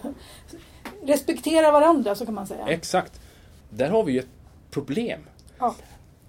[1.02, 2.66] respektera varandra så kan man säga.
[2.66, 3.20] Exakt.
[3.70, 4.28] Där har vi ju ett
[4.70, 5.20] problem.
[5.58, 5.74] Ja.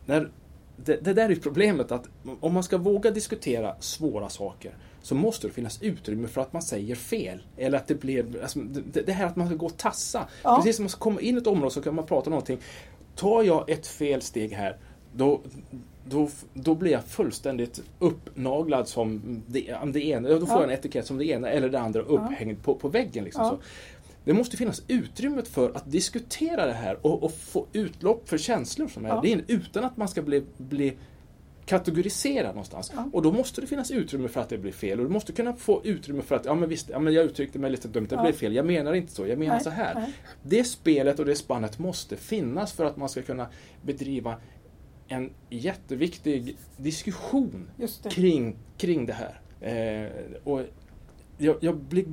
[0.06, 0.30] När,
[0.76, 2.10] det, det där är problemet att
[2.40, 6.62] om man ska våga diskutera svåra saker så måste det finnas utrymme för att man
[6.62, 7.44] säger fel.
[7.58, 10.28] Eller att det blir, alltså, det, det här att man ska gå och tassa.
[10.44, 10.56] Ja.
[10.58, 12.58] Precis som man ska komma in i ett område så kan man prata om någonting.
[13.16, 14.78] Tar jag ett fel steg här
[15.16, 15.42] då,
[16.06, 20.30] då, då blir jag fullständigt uppnaglad som det, det ena.
[20.30, 20.56] Då får Ja.
[20.56, 23.24] jag en etikett som det ena eller det andra upphängd på, på väggen.
[23.24, 23.50] Liksom, Ja.
[23.50, 23.58] så.
[24.26, 28.88] Det måste finnas utrymmet för att diskutera det här och, och få utlopp för känslor
[28.88, 29.20] som är Ja.
[29.24, 30.94] det är utan att man ska bli, bli
[31.66, 32.92] kategoriserad någonstans.
[32.96, 33.10] Ja.
[33.14, 35.00] Och då måste det finnas utrymme för att det blir fel.
[35.00, 37.60] Och du måste kunna få utrymme för att, ja men visst, ja, men jag uttryckte
[37.60, 38.22] mig lite dumt, det Ja.
[38.24, 38.56] blev fel.
[38.56, 39.96] Jag menar inte så, jag menar Nej, så här.
[39.96, 40.14] nej.
[40.44, 43.48] Det spelet och det spannet måste finnas för att man ska kunna
[43.82, 44.36] bedriva
[45.08, 47.70] en jätteviktig diskussion
[48.10, 49.40] kring, kring det här.
[49.62, 50.12] Eh,
[50.44, 50.62] och
[51.38, 52.06] jag, jag blir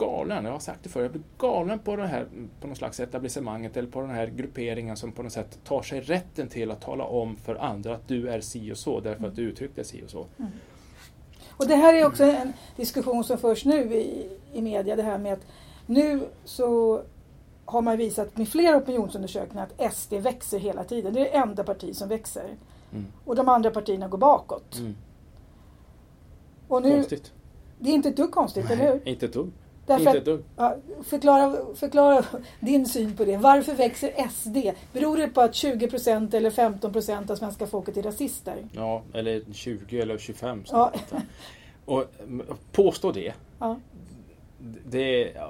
[0.00, 2.26] galen, jag har sagt det förr, jag blir galen på det här
[2.60, 6.00] på något slags etablissemanget eller på den här grupperingen som på något sätt tar sig
[6.00, 9.36] rätten till att tala om för andra att du är si och så därför att
[9.36, 10.26] du uttryckte si och så.
[11.48, 15.18] Och det här är också en diskussion som förs nu i, i media, det här
[15.18, 15.46] med att
[15.86, 17.02] nu så
[17.64, 21.14] har man visat med flera opinionsundersökningar att SD växer hela tiden.
[21.14, 22.56] Det är det enda parti som växer.
[22.92, 23.06] Mm.
[23.24, 24.78] Och de andra partierna går bakåt.
[24.78, 24.96] Mm.
[26.68, 27.32] Och nu, Konstigt.
[27.78, 29.08] det är inte ett dugg konstigt, eller hur?
[29.08, 29.50] Inte ett dugg.
[29.98, 32.24] Därför inte ett ja, förklara, förklara
[32.60, 33.36] din syn på det.
[33.36, 34.56] Varför växer SD?
[34.92, 38.56] Beror det på att 20% eller 15% av svenska folket är rasister?
[38.72, 40.64] Ja, eller 20 eller 25.
[40.64, 40.74] så.
[40.74, 40.92] Ja.
[41.84, 42.04] Och
[42.72, 43.76] påstå det, Ja.
[44.86, 45.42] det är,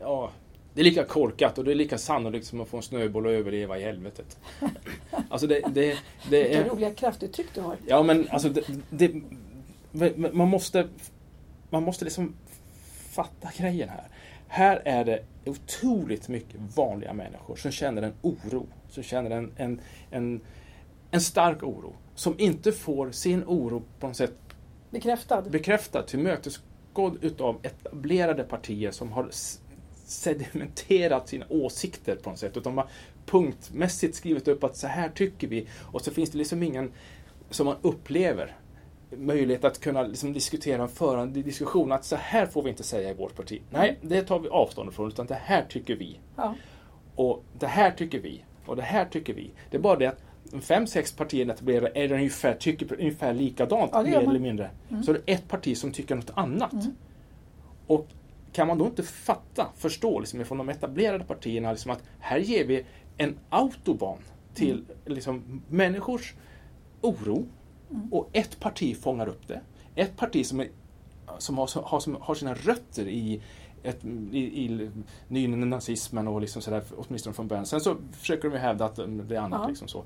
[0.00, 0.30] ja,
[0.74, 3.32] det är lika korkat och det är lika sannolikt som att få en snöboll att
[3.32, 4.38] överleva i helvetet.
[5.28, 5.98] Alltså det, det,
[6.30, 6.68] det Vilka är...
[6.68, 7.76] roliga kraftuttryck du har.
[7.86, 10.88] Ja men alltså det, det, man måste
[11.70, 12.34] man måste liksom
[13.14, 14.08] fatta grejen här.
[14.48, 19.80] Här är det otroligt mycket vanliga människor som känner en oro, som känner en, en,
[20.10, 20.40] en,
[21.10, 21.92] en stark oro.
[22.14, 24.34] Som inte får sin oro på något sätt
[24.90, 25.42] Bekräftad.
[25.42, 29.28] bekräftad, tillmötesgådd utav etablerade partier som har
[30.06, 32.56] sedimenterat sina åsikter på något sätt.
[32.56, 32.88] Utan de har
[33.26, 35.68] punktmässigt skrivit upp att så här tycker vi.
[35.92, 36.92] Och så finns det liksom ingen,
[37.50, 38.56] som man upplever,
[39.18, 41.92] möjlighet att kunna liksom diskutera föra en diskussion.
[41.92, 43.62] Att så här får vi inte säga i vårt parti.
[43.70, 45.08] Nej, det tar vi avstånd ifrån.
[45.08, 46.18] Utan det här tycker vi.
[46.36, 46.54] Ja.
[47.14, 48.44] Och det här tycker vi.
[48.66, 49.50] Och det här tycker vi.
[49.70, 53.90] Det är bara det att de fem, sex partierna etablerade är ungefär, tycker ungefär likadant,
[53.94, 54.70] Ja, mer eller mindre.
[54.90, 55.02] Mm.
[55.02, 56.72] Så är det ett parti som tycker något annat.
[56.72, 56.94] Mm.
[57.86, 58.06] Och
[58.52, 62.64] kan man då inte fatta, förstå liksom, från de etablerade partierna liksom, att här ger
[62.64, 62.84] vi
[63.16, 64.18] en autobahn
[64.54, 64.86] till Mm.
[65.04, 66.34] liksom, människors
[67.00, 67.46] oro
[67.90, 68.12] Mm.
[68.12, 69.60] och ett parti fångar upp det.
[69.94, 70.68] Ett parti som, är,
[71.38, 73.42] som, har, har, som har sina rötter i
[73.82, 74.90] ett, i, i
[75.28, 77.66] nynazismen och liksom sådär, åtminstone från början.
[77.66, 79.60] Sen så försöker de ju hävda att det är annat.
[79.62, 79.68] Ja.
[79.68, 80.04] Liksom så.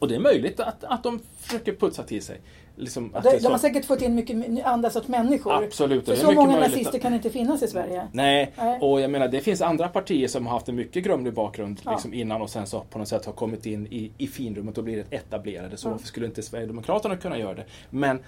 [0.00, 2.40] Och det är möjligt att, att de försöker putsa till sig.
[2.76, 5.64] Liksom, De, de har säkert fått in mycket andra sorts människor.
[5.64, 8.08] Absolut, För så många nazister att- kan inte finnas i Sverige.
[8.12, 8.78] Nej, Nej.
[8.80, 11.90] och jag menar det finns andra partier som har haft en mycket grumlig bakgrund Ja.
[11.90, 14.84] liksom innan och sen så på något sätt har kommit in i, i finrummet och
[14.84, 15.76] blivit etablerade.
[15.76, 15.92] Så Ja.
[15.92, 17.64] varför skulle inte Sverigedemokraterna kunna göra det?
[17.90, 18.18] Men,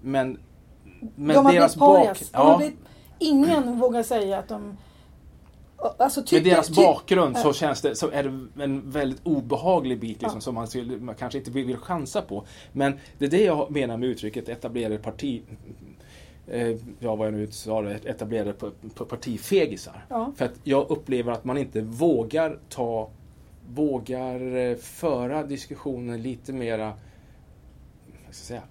[0.00, 0.38] men,
[1.16, 1.98] men de har deras blivit bak...
[1.98, 2.18] parias.
[2.20, 2.76] De Ja, blivit,
[3.18, 4.76] ingen vågar säga att de...
[5.78, 10.22] Alltså, med tycker, deras bakgrund så känns det, så är det en väldigt obehaglig bit
[10.22, 10.40] liksom, Ja.
[10.40, 12.44] som man, skulle, man kanske inte vill chansa på.
[12.72, 15.42] Men det är det jag menar med uttrycket etablerade parti...
[16.48, 18.52] Eh, ja, vad jag nu sa, etablerade
[19.08, 20.04] partifegisar.
[20.08, 20.32] Ja.
[20.36, 23.10] För att jag upplever att man inte vågar ta
[23.68, 28.62] vågar eh, föra diskussionen lite mera vad ska jag säga,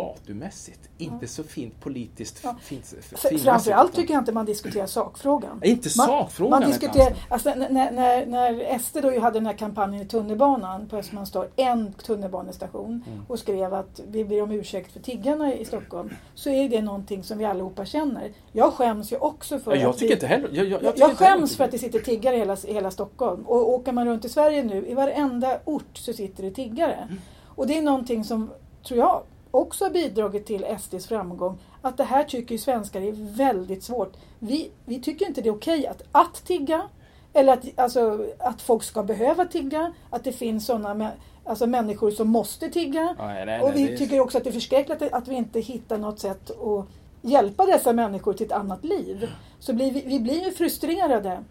[0.00, 0.80] gatumässigt.
[0.98, 2.56] Inte så fint politiskt Ja.
[2.62, 5.60] fint, F- finmässigt, Framförallt tycker jag inte man diskuterar sakfrågan.
[5.64, 6.60] Inte Man- sakfrågan.
[6.60, 10.96] Man diskuterar, alltså, när, när- när, SD då hade den här kampanjen i tunnelbanan på
[10.96, 13.24] Östermalmstorg, en tunnelbanestation Mm.
[13.28, 16.10] och skrev att vi ber om ursäkt för tiggarna i Stockholm.
[16.34, 18.32] Så är det någonting som vi allihopa känner.
[18.52, 20.48] Jag skäms ju också för Ja, jag att tycker vi, inte heller...
[20.52, 23.42] Jag, jag, jag, jag, skäms för att det sitter tiggare i hela, hela Stockholm.
[23.46, 26.94] Och åker man runt i Sverige nu, i varenda ort så sitter det tiggare.
[26.94, 27.20] Mm.
[27.44, 28.50] Och det är någonting som,
[28.88, 31.58] tror jag, också har bidragit till SDs framgång.
[31.82, 34.16] Att det här tycker ju svenskar är väldigt svårt.
[34.38, 36.88] Vi, vi tycker inte det är okej att, att tigga.
[37.32, 41.10] Eller att, alltså, att folk ska behöva tigga, att det finns sådana
[41.44, 43.14] alltså, människor som måste tigga.
[43.18, 45.60] Nej, nej, och vi nej, tycker också att det är förskräckligt att, att vi inte
[45.60, 46.86] hittar något sätt att
[47.22, 49.30] hjälpa dessa människor till ett annat liv.
[49.58, 51.44] Så blir vi, vi blir ju frustrerade.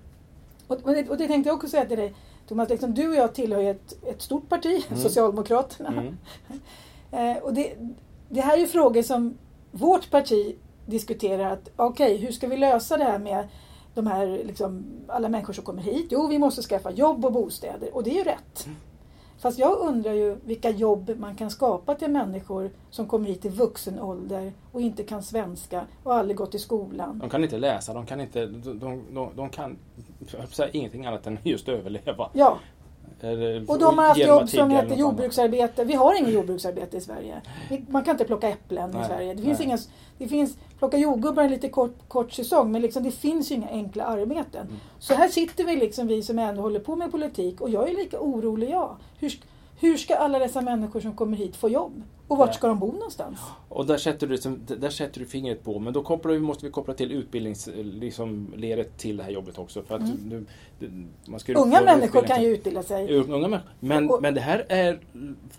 [0.67, 2.13] Och, och, det, och det tänkte jag också säga till dig
[2.47, 5.01] Thomas, liksom, du och jag tillhör ett, ett stort parti, Mm.
[5.01, 5.89] Socialdemokraterna.
[5.89, 6.17] Mm.
[7.11, 7.73] Eh, och det,
[8.29, 9.37] det här är ju frågor som
[9.71, 11.51] vårt parti diskuterar.
[11.51, 13.47] att Okej, hur ska vi lösa det här med
[13.93, 16.07] de här, liksom, alla människor som kommer hit?
[16.09, 17.95] Jo, vi måste skaffa jobb och bostäder.
[17.95, 18.67] Och det är ju rätt.
[19.39, 23.49] Fast jag undrar ju vilka jobb man kan skapa till människor som kommer hit i
[23.49, 27.19] vuxen ålder och inte kan svenska och aldrig gått i skolan.
[27.19, 29.77] De kan inte läsa, de kan inte, de, de, de, de kan
[30.51, 32.29] säga, ingenting annat än just överleva.
[32.33, 32.57] Ja,
[33.21, 35.83] Eller- och de har haft jobb som heter jordbruksarbete.
[35.83, 37.41] Vi har ingen jordbruksarbete i Sverige.
[37.89, 39.33] Man kan inte plocka äpplen i Nej, Sverige.
[39.33, 39.67] Det finns nej.
[39.67, 39.77] inga,
[40.17, 43.69] det finns, plocka jordgubbar en lite kort, kort säsong men liksom, det finns ju inga
[43.69, 44.61] enkla arbeten.
[44.67, 44.79] Mm.
[44.99, 47.95] Så här sitter vi liksom, vi som ändå håller på med politik och jag är
[47.95, 48.95] lika orolig jag.
[49.19, 49.39] Hur,
[49.79, 52.03] hur ska alla dessa människor som kommer hit få jobb?
[52.27, 53.39] Och vart ska de bo någonstans?
[53.69, 54.37] Och där sätter, du,
[54.75, 58.53] där sätter du fingret på, men då kopplar vi, måste vi koppla till utbildningsledet liksom,
[58.97, 59.83] till det här jobbet också.
[59.83, 60.45] För att Mm.
[60.79, 60.89] du,
[61.25, 63.17] man ska Unga människor kan ju utbilda sig.
[63.17, 63.61] Unga.
[63.79, 64.99] Men, men det, här är,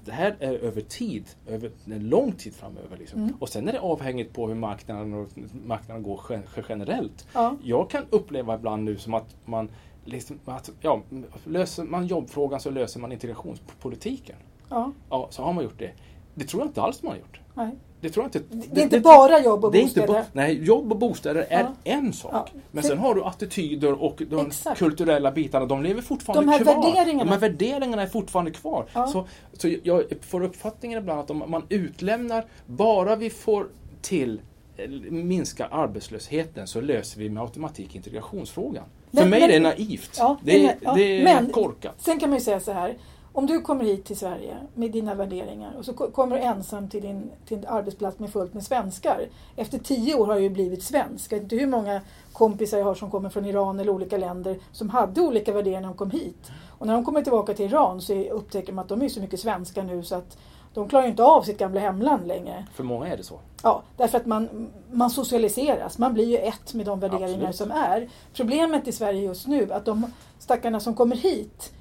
[0.04, 2.96] det här är över tid, över en lång tid framöver.
[2.98, 3.20] Liksom.
[3.22, 3.35] Mm.
[3.38, 5.26] Och sen är det avhängigt på hur marknaden,
[5.66, 7.26] marknaden går gen- generellt.
[7.35, 7.57] Ja.
[7.62, 9.68] Jag kan uppleva ibland nu som att man
[10.08, 11.02] liksom, att, ja,
[11.44, 14.36] löser man jobbfrågan så löser man integrationspolitiken.
[14.68, 15.90] Ja, Ja, så har man gjort det.
[16.34, 17.40] Det tror jag inte alls man har gjort.
[17.54, 17.70] nej.
[18.00, 18.56] Det tror jag inte.
[18.74, 20.20] Det är inte bara jobb och det inte bostäder.
[20.20, 21.68] ba- nej, jobb och bostäder är Ja.
[21.92, 22.32] en sak.
[22.54, 22.60] Ja.
[22.70, 24.78] Men sen har du attityder och de Exakt.
[24.78, 25.66] kulturella bitarna.
[25.66, 26.74] De lever fortfarande De här kvar.
[26.84, 27.24] värderingarna.
[27.24, 28.86] De här värderingarna är fortfarande kvar.
[28.92, 29.06] Ja.
[29.06, 33.66] Så, så jag får uppfattningen ibland att om man utlämnar, bara vi får
[34.02, 34.40] till
[34.76, 38.84] eh, minska arbetslösheten så löser vi med automatik integrationsfrågan.
[39.10, 40.16] Men- För mig men- är det naivt.
[40.18, 41.94] Ja, det, är, ja, det är men- korkat.
[41.98, 42.96] Sen kan man ju säga så här.
[43.32, 46.88] Om du kommer hit till Sverige med dina värderingar och så ko- kommer du ensam
[46.88, 49.26] till din, till din arbetsplats med fullt med svenskar.
[49.56, 51.32] Efter tio år har jag ju blivit svensk.
[51.32, 52.00] Jag vet inte hur många
[52.32, 55.88] kompisar jag har som kommer från Iran eller olika länder som hade olika värderingar när
[55.88, 56.50] de kom hit.
[56.78, 59.40] Och när de kommer tillbaka till Iran så upptäcker man att de är så mycket
[59.40, 60.38] svenskar nu så att
[60.74, 62.66] de klarar ju inte av sitt gamla hemland längre.
[62.74, 63.40] För många är det så.
[63.62, 65.98] Ja, därför att man, man socialiseras.
[65.98, 67.57] Man blir ju ett med de värderingar Absolut.
[67.57, 68.09] som är.
[68.35, 71.72] Problemet i Sverige just nu är att de stackarna som kommer hit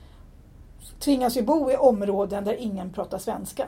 [1.00, 3.68] tvingas ju bo i områden där ingen pratar svenska.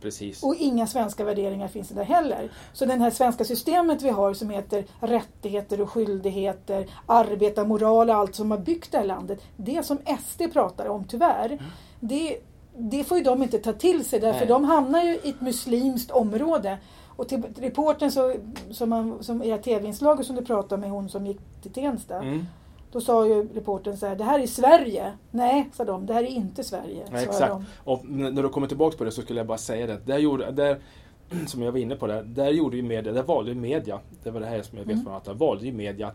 [0.00, 0.42] Precis.
[0.42, 2.52] Och inga svenska värderingar finns där heller.
[2.72, 8.34] Så det här svenska systemet vi har som heter rättigheter och skyldigheter, arbetarmoral och allt
[8.34, 9.40] som har byggt det här landet.
[9.56, 11.58] Det som SD pratar om tyvärr,
[12.00, 12.36] det,
[12.78, 14.48] det får ju de inte ta till sig därför Nej.
[14.48, 16.78] de hamnar ju i ett muslimskt område.
[17.16, 18.34] Och till reporten så,
[18.70, 22.16] som, man, som i tv-inslaget som du pratade med hon som gick till Tensta.
[22.22, 22.46] Mm.
[22.92, 25.12] Då sa ju reporten så här, det här är Sverige.
[25.30, 27.06] Nej, sa de, det här är inte Sverige.
[27.10, 27.52] Nej, exakt.
[27.52, 27.64] de.
[27.84, 30.00] Och när du kommer tillbaka på det så skulle jag bara säga det.
[30.04, 30.78] Där gjorde, där,
[31.46, 34.30] som jag var inne på där, där gjorde ju media, där valde ju media, det
[34.30, 35.04] var det här som jag vet Mm.
[35.04, 36.12] från att valde ju media,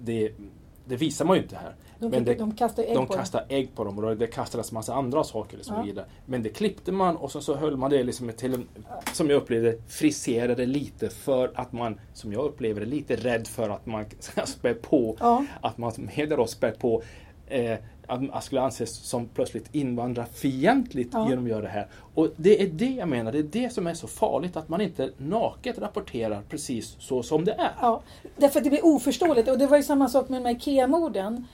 [0.00, 0.32] det,
[0.84, 1.74] det visar man ju inte här.
[2.02, 3.18] De, Men det- de kastade ägg De på det.
[3.18, 5.82] kastade ägg på dem och det kastades massa andra saker så Ja.
[5.82, 6.06] vidare.
[6.26, 8.68] Men det klippte man och så, så höll man det liksom till en,
[9.12, 13.70] som jag upplevde, friserade lite för att man, som jag upplever det, lite rädd för
[13.70, 15.44] att man ska spä på, Ja.
[15.60, 17.02] att man media då spär på
[17.46, 21.28] eh, att man skulle anses som plötsligt invandrarfientligt Ja.
[21.28, 21.88] genom att göra det här.
[22.14, 24.80] Och det är det jag menar, det är det som är så farligt, att man
[24.80, 27.70] inte naket rapporterar precis så som det är.
[27.80, 28.02] Ja,
[28.36, 29.48] därför att det blir oförståeligt.
[29.48, 31.46] Och det var ju samma sak med de här IKEA-morden.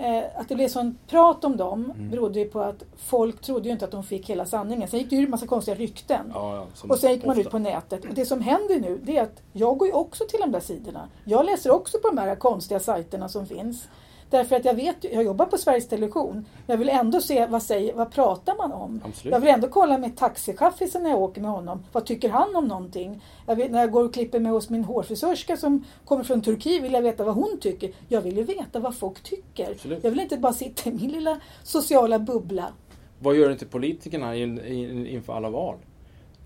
[0.00, 2.10] Eh, att det blev sån prat om dem Mm.
[2.10, 4.88] berodde ju på att folk trodde ju inte att de fick hela sanningen.
[4.88, 6.30] Sen gick det ju en massa konstiga rykten.
[6.34, 7.40] Ja, ja, Och sen gick man ofta.
[7.40, 8.04] ut på nätet.
[8.04, 10.60] Och det som händer nu det är att jag går ju också till de där
[10.60, 11.08] sidorna.
[11.24, 13.88] Jag läser också på de här konstiga sajterna som finns.
[14.30, 16.46] Därför att jag vet, jag jobbar på Sveriges Television.
[16.66, 19.00] Jag vill ändå se vad, säger, vad pratar man om.
[19.04, 19.32] Absolut.
[19.32, 21.82] Jag vill ändå kolla med taxichaffisen när jag åker med honom.
[21.92, 23.22] Vad tycker han om någonting?
[23.46, 26.82] Jag vill, när jag går och klipper mig hos min hårfrisörska som kommer från Turkiet
[26.82, 27.90] vill jag veta vad hon tycker.
[28.08, 29.70] Jag vill ju veta vad folk tycker.
[29.70, 30.04] Absolut.
[30.04, 32.72] Jag vill inte bara sitta i min lilla sociala bubbla.
[33.18, 35.76] Vad gör inte politikerna in, in, inför alla val?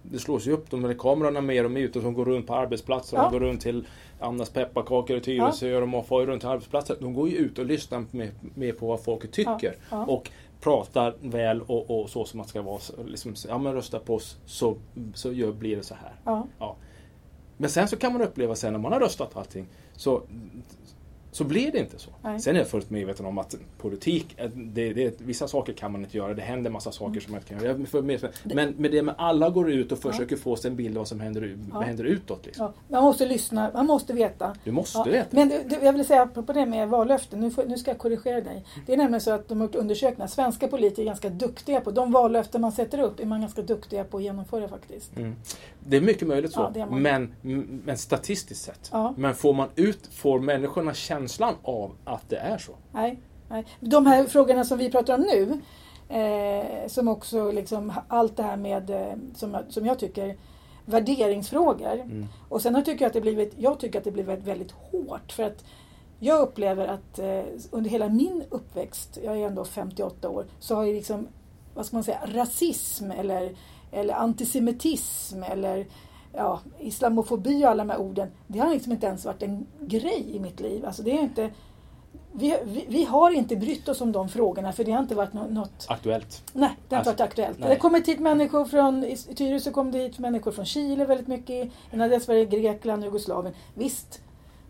[0.03, 2.55] Det slås ju upp de här kamerorna mer och mer ute som går runt på
[2.55, 3.17] arbetsplatser.
[3.17, 3.31] Ja.
[3.31, 3.87] Går runt till
[4.21, 6.97] Annas pepparkakor i Tyresö och de ju runt till arbetsplatser.
[7.01, 9.77] De går ju ut och lyssnar mer, på vad folket tycker.
[9.91, 10.05] Ja, ja.
[10.05, 12.81] Och pratar väl och, och så som man ska vara.
[13.07, 14.77] Liksom, ja men rösta på oss så,
[15.15, 16.13] så gör, blir det så här.
[16.59, 16.77] Ja.
[17.57, 20.23] Men sen så kan man uppleva sen när man har röstat på allting så
[21.35, 22.11] så blir det inte så.
[22.23, 22.41] Nej.
[22.41, 26.05] Sen är jag fullt medveten om att politik, eh, det, det, vissa saker kan man
[26.05, 26.35] inte göra.
[26.35, 27.21] Det händer massa saker Mm.
[27.21, 28.29] som man inte kan göra.
[28.55, 31.09] Men med det med alla går ut och försöker få sig en bild av vad
[31.09, 31.81] som händer, Ja.
[31.81, 32.47] händer utåt.
[32.47, 32.65] Liksom.
[32.67, 34.55] Ja, man måste lyssna, man måste veta.
[34.65, 35.29] Du måste Ja, veta.
[35.31, 38.41] Men du, jag vill säga apropå det med vallöften, nu, får, nu ska jag korrigera
[38.41, 38.65] dig.
[38.87, 41.91] Det är nämligen så att de har gjort undersökningar, svenska politiker är ganska duktiga på,
[41.91, 45.17] de vallöften man sätter upp är man ganska duktiga på att genomföra faktiskt.
[45.17, 45.35] Mm.
[45.87, 47.35] Det är mycket möjligt så, Ja, men,
[47.85, 48.89] men statistiskt sett.
[48.93, 49.15] Ja.
[49.17, 50.95] Men får man ut, får människorna
[51.29, 52.73] känslan av att det är så?
[52.93, 53.65] Nej, nej.
[53.81, 55.61] De här frågorna som vi pratar om nu,
[56.19, 60.37] eh, som också liksom allt det här med, eh, som, som jag tycker,
[60.85, 61.95] värderingsfrågor.
[61.95, 62.27] Mm.
[62.49, 65.43] Och sen tycker jag att det blivit, jag tycker att det blivit väldigt hårt för
[65.43, 65.65] att
[66.19, 70.85] jag upplever att eh, under hela min uppväxt, jag är ändå 58 år, så har
[70.85, 71.29] ju liksom,
[71.75, 73.57] vad ska man säga, rasism eller,
[73.93, 75.87] eller antisemitism eller
[76.37, 80.27] ja, islamofobi och alla de här orden, det har liksom inte ens varit en grej
[80.37, 80.87] i mitt liv.
[80.87, 81.51] Alltså det är inte,
[82.33, 85.33] vi, vi, vi har inte brytt oss om de frågorna för det har inte varit
[85.33, 86.43] nå- något Aktuellt.
[86.53, 87.59] Nej, det har inte Alltså, varit aktuellt.
[87.59, 87.69] nej.
[87.69, 91.27] Det har kommit hit människor från, i Tyresö kom det hit människor från Chile väldigt
[91.27, 91.71] mycket.
[91.93, 93.55] Innan dess var det Grekland, Jugoslavien.
[93.75, 94.21] Visst,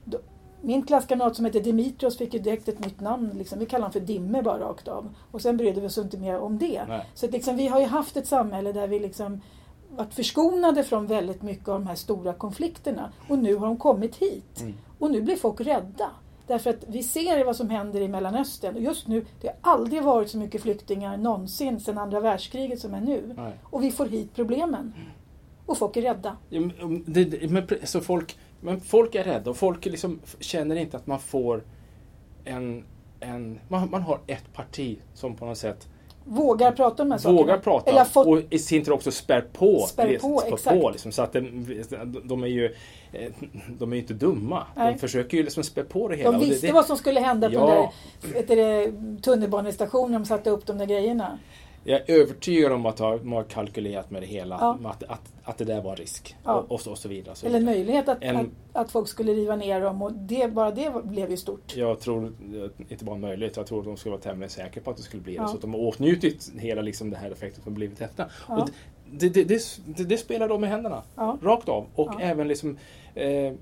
[0.04, 0.18] då,
[0.60, 3.30] min klasskamrat som heter Dimitrios fick ju direkt ett nytt namn.
[3.34, 3.58] Liksom.
[3.58, 5.14] Vi kallar honom för Dimme bara rakt av.
[5.30, 6.84] Och sen brydde vi oss inte mer om det.
[6.88, 7.06] Nej.
[7.14, 9.40] Så att liksom, vi har ju haft ett samhälle där vi liksom
[9.96, 13.12] varit förskonade från väldigt mycket av de här stora konflikterna.
[13.28, 14.60] Och nu har de kommit hit.
[14.60, 14.74] Mm.
[14.98, 16.10] Och nu blir folk rädda.
[16.46, 18.74] Därför att vi ser vad som händer i Mellanöstern.
[18.74, 22.94] Och just nu, det har aldrig varit så mycket flyktingar någonsin sedan andra världskriget som
[22.94, 23.34] är nu.
[23.36, 23.52] Nej.
[23.62, 24.94] Och vi får hit problemen.
[25.66, 26.36] Och folk är rädda.
[26.48, 30.96] Ja, men det, men, så folk, men folk är rädda och folk liksom känner inte
[30.96, 31.64] att man får
[32.44, 32.84] en...
[33.20, 35.88] en man, man har ett parti som på något sätt
[36.24, 37.38] Vågar prata om de här sakerna.
[37.40, 39.86] vågar prata Eller fått, och i sin tur också spär på.
[39.88, 40.80] Spär på, spär exakt.
[40.80, 41.40] på liksom, så att det,
[42.24, 42.74] de är ju
[43.12, 43.32] eh,
[43.78, 44.66] de är inte dumma.
[44.76, 44.92] Nej.
[44.92, 46.30] De försöker ju liksom spä på det hela.
[46.30, 47.92] de och det- visste det, vad som skulle hända på Ja.
[48.46, 51.38] den där tunnelbanestationen de satte upp de där grejerna.
[51.84, 54.58] Jag är övertygad om att de har kalkylerat med det hela.
[54.60, 54.90] Ja.
[54.90, 56.36] Att, att, att det där var en risk.
[56.44, 56.54] Ja.
[56.54, 57.34] Och, och, så, och så vidare.
[57.34, 60.02] Så Eller en möjlighet att, En- att, att folk skulle riva ner dem.
[60.02, 61.76] Och det, bara det blev ju stort.
[61.76, 62.32] Jag tror
[62.88, 65.22] inte bara möjligt, jag tror att de skulle vara tämligen säkra på att det skulle
[65.22, 65.36] bli det.
[65.42, 65.48] Ja.
[65.48, 68.26] Så att de har åtnjutit hela liksom det här effekten som blivit detta.
[68.48, 68.70] Och
[69.10, 71.02] det, det, det, det, det spelar de i händerna.
[71.42, 71.86] Rakt av.
[71.94, 72.78] Och även liksom
[73.14, 73.52] eh,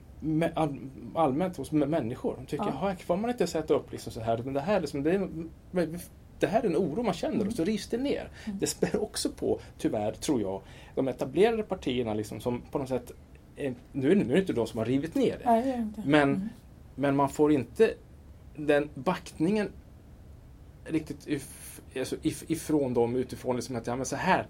[1.14, 2.34] allmänt hos människor.
[2.38, 2.90] De tycker, Ja.
[2.90, 2.96] ja.
[3.06, 4.38] får man inte sätta upp liksom så här.
[4.44, 5.28] Men det här, liksom, det, är,
[6.42, 7.48] det här är en oro man känner Mm.
[7.48, 8.28] och så rivs det ner.
[8.60, 10.62] Det spär också på, tyvärr, tror jag,
[10.94, 13.12] de etablerade partierna liksom, som på något sätt
[13.56, 15.44] eh, nu är det, nu är det inte de som har rivit ner det.
[15.44, 15.62] Nej,
[15.96, 16.02] det.
[16.06, 16.48] Men, Mm.
[16.94, 17.94] men man får inte
[18.56, 19.68] den backningen
[20.84, 24.46] riktigt if, alltså if, ifrån dem utifrån liksom att ja, men så här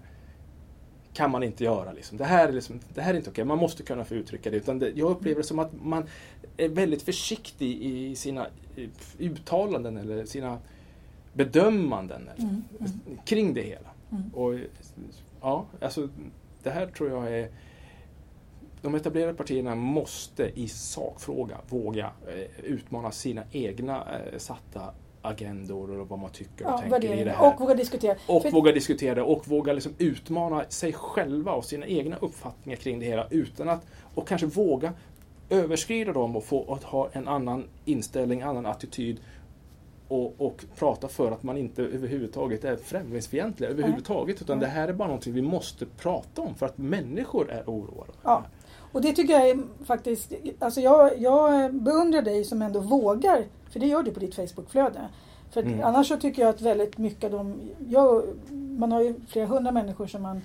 [1.13, 1.91] kan man inte göra.
[1.91, 2.17] Liksom.
[2.17, 4.57] Det, här är liksom, det här är inte okej, man måste kunna få uttrycka det.
[4.57, 6.03] Utan det, jag upplever det som att man
[6.57, 10.59] är väldigt försiktig i sina eh, uttalanden eller sina
[11.33, 12.91] bedömanden eller, Mm, mm.
[13.25, 13.89] kring det hela.
[14.11, 14.23] Mm.
[14.33, 14.55] Och,
[15.41, 16.09] ja, alltså,
[16.63, 17.49] det här tror jag är
[18.81, 24.81] de etablerade partierna måste i sakfråga våga eh, utmana sina egna eh, satta
[25.21, 27.53] agendor och vad man tycker och Ja, tänker i det här.
[27.53, 28.15] Och våga diskutera.
[28.27, 32.77] Och För- våga diskutera det och våga liksom utmana sig själva och sina egna uppfattningar
[32.77, 34.93] kring det hela utan att, och kanske våga
[35.49, 39.19] överskrida dem och få att ha en annan inställning, annan attityd
[40.07, 44.93] och, och prata för att man inte överhuvudtaget är främlingsfientliga överhuvudtaget utan det här är
[44.93, 48.11] bara någonting vi måste prata om för att människor är oroade.
[48.23, 48.43] Ja.
[48.91, 53.79] Och det tycker jag är faktiskt, alltså jag, jag beundrar dig som ändå vågar, för
[53.79, 54.99] det gör du på ditt Facebookflöde.
[55.51, 55.83] För Mm.
[55.83, 58.23] annars så tycker jag att väldigt mycket av de, jag,
[58.79, 60.41] man har ju flera hundra människor som man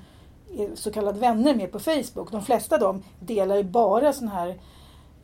[0.57, 2.31] är så kallade vänner med på Facebook.
[2.31, 4.55] De flesta av dem delar ju bara sån här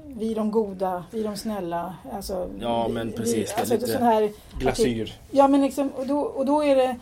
[0.06, 1.94] vi är de goda, vi är de snälla.
[2.12, 5.12] Alltså, Ja, men precis, det Vi, är alltså, lite sån här, Glasyr.
[5.30, 6.96] ja men liksom, och då, och då är det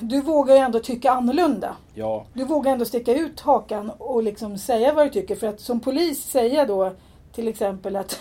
[0.00, 1.76] du vågar ju ändå tycka annorlunda.
[1.94, 5.36] Ja, Du vågar ändå sticka ut hakan och liksom säga vad du tycker.
[5.36, 6.92] För att som polis säga då
[7.32, 8.20] till exempel att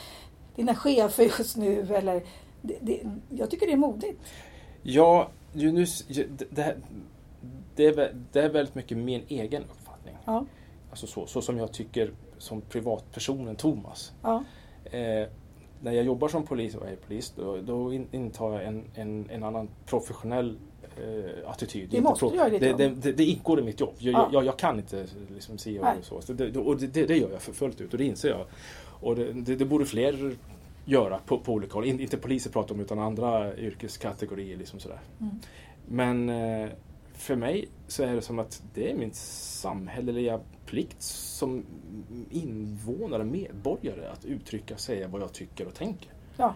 [0.56, 2.22] dina chefer just nu eller
[2.62, 4.20] det, det, jag tycker det är modigt.
[4.82, 6.76] ja ju nu, det, det, här-
[7.76, 10.14] det, är, det är väldigt mycket min egen uppfattning.
[10.24, 10.44] Ja,
[10.90, 12.10] Alltså så, så som jag tycker
[12.40, 14.12] som privatpersonen Thomas.
[14.22, 14.44] ja,
[14.84, 15.28] Eh,
[15.82, 19.30] när jag jobbar som polis och är polis då, då in, intar jag en, en,
[19.30, 20.58] en annan professionell
[20.96, 21.88] eh, attityd.
[21.90, 22.78] Det måste du göra i ditt det, jobb.
[22.78, 23.94] det, det, det ingår i mitt jobb.
[23.98, 24.28] Jag, Ja.
[24.32, 26.20] jag, jag kan inte liksom se och så.
[26.20, 28.46] så det, och det, det gör jag för fullt ut och det inser jag.
[29.00, 30.36] Och det borde fler
[30.84, 31.84] göra på, på olika håll.
[31.84, 34.56] In, inte poliser pratar om utan andra yrkeskategorier.
[34.56, 35.00] Liksom sådär.
[35.20, 35.34] Mm.
[35.88, 36.28] Men
[36.62, 36.70] eh,
[37.20, 41.64] för mig så är det som att det är min samhälleliga plikt som
[42.30, 46.12] invånare, medborgare att uttrycka, säga vad jag tycker och tänker.
[46.36, 46.54] Ja.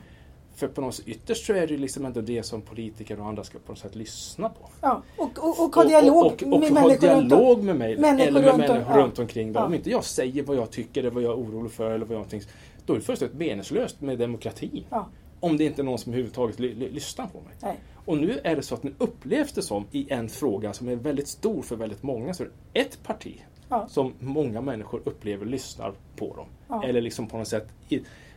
[0.54, 3.44] För på något sätt, ytterst så är det liksom ändå det som politiker och andra
[3.44, 4.68] ska på något sätt lyssna på.
[4.80, 5.02] Ja.
[5.16, 8.28] Och, och, och ha dialog och, och, och, med ha människor dialog med mig människor
[8.28, 9.52] eller med runt om, runt omkring.
[9.52, 9.60] Då.
[9.60, 9.64] Ja.
[9.64, 12.16] Om inte jag säger vad jag tycker eller vad jag är orolig för eller vad
[12.18, 12.42] jag
[12.86, 14.86] då är det fullständigt meningslöst med demokrati.
[14.90, 15.08] Ja.
[15.44, 17.54] Om det inte är någon som överhuvudtaget ly, ly, lyssnar på mig.
[17.62, 17.80] Nej.
[18.04, 20.96] Och nu är det så att nu upplevs det som i en fråga som är
[20.96, 23.88] väldigt stor för väldigt många så är det ett parti Ja.
[23.88, 26.46] som många människor upplever lyssnar på dem.
[26.68, 26.84] Ja.
[26.84, 27.68] Eller liksom på något sätt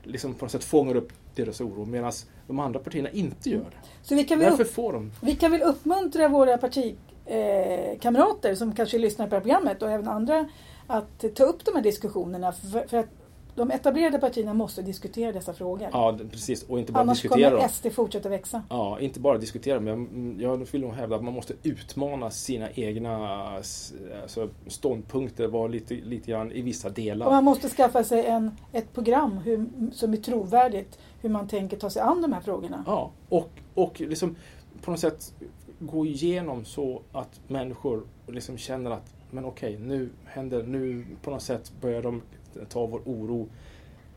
[0.03, 2.11] liksom på något sätt fångar upp deras oro medan
[2.47, 3.77] de andra partierna inte gör det.
[4.03, 5.11] Så vi kan väl, Varför upp, får de?
[5.21, 9.91] vi kan väl uppmuntra våra partikamrater eh, som kanske lyssnar på det här programmet och
[9.91, 10.49] även andra
[10.87, 12.51] att ta upp de här diskussionerna.
[12.51, 13.09] För, för att
[13.57, 15.89] de etablerade partierna måste diskutera dessa frågor.
[15.91, 16.63] Ja, precis.
[16.63, 17.67] Och inte bara Annars diskutera kommer.
[17.67, 18.63] SD fortsätta växa.
[18.69, 23.17] Ja, inte bara diskutera, men jag vill nog hävda att man måste utmana sina egna
[23.47, 27.31] alltså, ståndpunkter, vara lite, lite grann i vissa Och delar.
[27.31, 31.89] man måste skaffa sig en, ett program hur, som är trovärdigt hur man tänker ta
[31.89, 32.83] sig an de här frågorna.
[32.87, 34.35] Ja, och, och liksom
[34.81, 35.33] på något sätt
[35.79, 41.41] gå igenom så att människor liksom känner att men okej, nu händer, nu på något
[41.41, 42.21] sätt börjar de
[42.65, 43.49] ta vår oro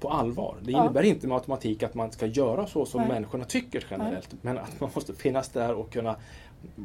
[0.01, 0.57] på allvar.
[0.63, 0.85] Det Ja.
[0.85, 3.09] innebär inte med automatik att man ska göra så som Nej.
[3.11, 4.35] människorna tycker generellt.
[4.43, 6.17] Men att man måste finnas där och kunna,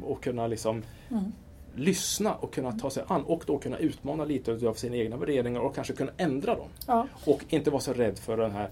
[0.04, 1.24] och kunna liksom Mm.
[1.74, 5.60] lyssna och kunna ta sig an och då kunna utmana lite av sina egna värderingar
[5.60, 6.68] och kanske kunna ändra dem.
[6.86, 7.06] Ja.
[7.24, 8.68] Och inte vara så rädd för den här,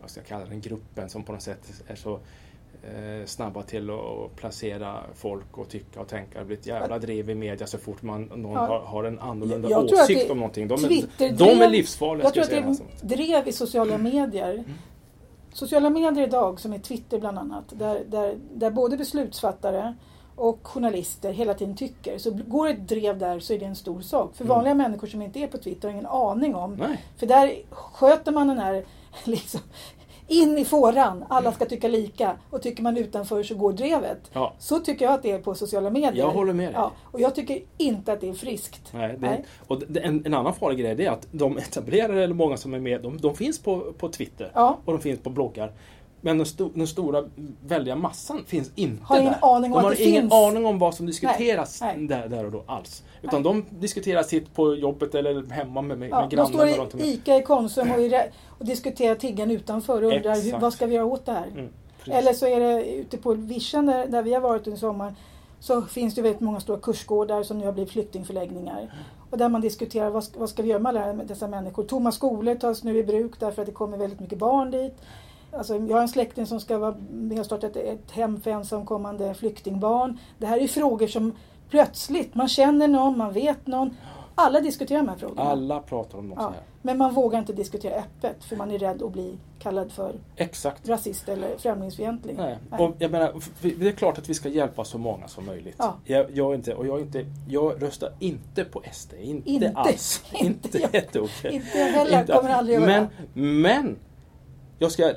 [0.00, 2.20] vad ska jag kalla den, gruppen som på något sätt är så
[3.26, 6.38] snabba till att placera folk och tycka och tänka.
[6.38, 8.58] Det blir ett jävla drev i media så fort man, någon Ja.
[8.66, 10.68] har, har en annorlunda Jag åsikt det- om någonting.
[10.68, 12.24] De är, de är livsfarliga.
[12.26, 12.84] Jag tror att det alltså.
[13.02, 14.64] drev i sociala medier.
[15.52, 19.94] Sociala medier idag, som är Twitter bland annat, där, där, där både beslutsfattare
[20.36, 22.18] och journalister hela tiden tycker.
[22.18, 24.34] Så går ett drev där så är det en stor sak.
[24.36, 24.56] För Mm.
[24.56, 26.74] vanliga människor som inte är på Twitter har ingen aning om.
[26.74, 27.04] Nej.
[27.16, 28.84] För där sköter man den här
[29.24, 29.60] liksom,
[30.28, 31.24] in i fåran.
[31.28, 32.36] Alla ska tycka lika.
[32.50, 34.18] Och tycker man utanför så går drevet.
[34.32, 36.14] Ja, Så tycker jag att det är på sociala medier.
[36.24, 36.74] jag håller med dig.
[36.74, 38.92] Ja, och jag tycker inte att det är friskt.
[38.92, 39.44] Nej, det, Nej.
[39.66, 42.78] Och det, en, en annan farlig grej är att de etablerade, eller många som är
[42.80, 44.78] med, de, de finns på, på Twitter Ja.
[44.84, 45.72] och de finns på bloggar.
[46.20, 47.24] Men den, sto, den stora
[47.66, 49.56] väldiga massan finns inte Har ingen där.
[49.56, 50.32] aning om de att har det ingen finns.
[50.32, 52.08] aning om vad som diskuteras Nej, nej.
[52.08, 53.02] Där, där och då alls.
[53.22, 57.00] Utan de diskuterar sitt på jobbet eller hemma med, med, Ja, med de grannarna står
[57.00, 58.22] i ICA i Konsum och, i,
[58.58, 61.46] och diskuterar tiggan utanför och undrar hur, vad ska vi göra åt det här?
[61.46, 61.68] Mm.
[62.06, 65.14] Eller så är det ute på Vischan där, där vi har varit under sommaren
[65.60, 68.94] så finns det väldigt många stora kursgårdar som nu har blivit flyktingförläggningar.
[69.30, 71.84] Och där man diskuterar vad ska, vad ska vi göra med alla dessa människor.
[71.84, 74.94] Tomma skolor tas nu i bruk därför att det kommer väldigt mycket barn dit.
[75.52, 78.50] Alltså, jag har en släkting som ska vara med och starta ett, ett hem för
[78.50, 80.18] ensamkommande flyktingbarn.
[80.38, 81.32] Det här är frågor som
[81.70, 83.96] plötsligt, man känner någon, man vet någon.
[84.34, 85.42] Alla diskuterar de här frågorna.
[85.42, 86.60] Alla pratar om något Ja, här.
[86.82, 90.88] men man vågar inte diskutera öppet för man är rädd att bli kallad för Exakt.
[90.88, 92.36] rasist eller främlingsfientlig.
[92.38, 92.58] Nej.
[92.70, 92.80] Nej.
[92.86, 93.32] Och jag menar,
[93.78, 95.74] det är klart att vi ska hjälpa så många som möjligt.
[95.78, 95.94] Ja.
[96.04, 99.14] Jag, jag, inte, och jag, inte, jag röstar inte på SD.
[99.20, 99.72] Inte, Inte.
[99.74, 100.22] alls.
[100.32, 100.94] Inte inte jag.
[100.94, 101.54] jätteokej.
[101.54, 103.08] Inte heller, kommer aldrig att men, göra.
[103.34, 103.96] men
[104.78, 105.14] jag ska,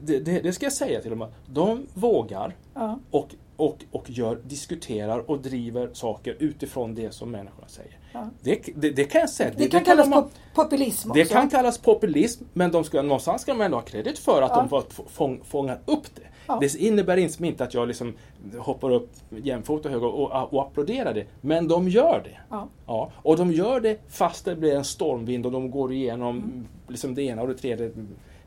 [0.00, 1.26] det, det, det ska jag säga till dem.
[1.46, 7.68] De vågar Ja, och, och, och gör, diskuterar och driver saker utifrån det som människorna
[7.68, 7.98] säger.
[8.12, 8.28] ja.
[8.42, 9.50] Det, det, det kan jag säga.
[9.56, 11.22] Det, kan kallas man- pop- populism också.
[11.22, 14.50] det kan kallas populism, men de ska, någonstans ska de ändå ha kredit för att
[14.50, 14.56] Ja.
[14.56, 16.22] de fått- fång, fångar upp det.
[16.46, 16.58] Ja.
[16.60, 18.14] Det innebär inte att jag liksom
[18.58, 19.10] hoppar upp
[19.42, 22.38] jämfota hög och, och, och applåderar det, men de gör det.
[22.50, 22.68] Ja.
[22.86, 26.66] Ja, och de gör det fast det blir en stormvind och de går igenom Mm.
[26.88, 27.90] liksom det ena och det tredje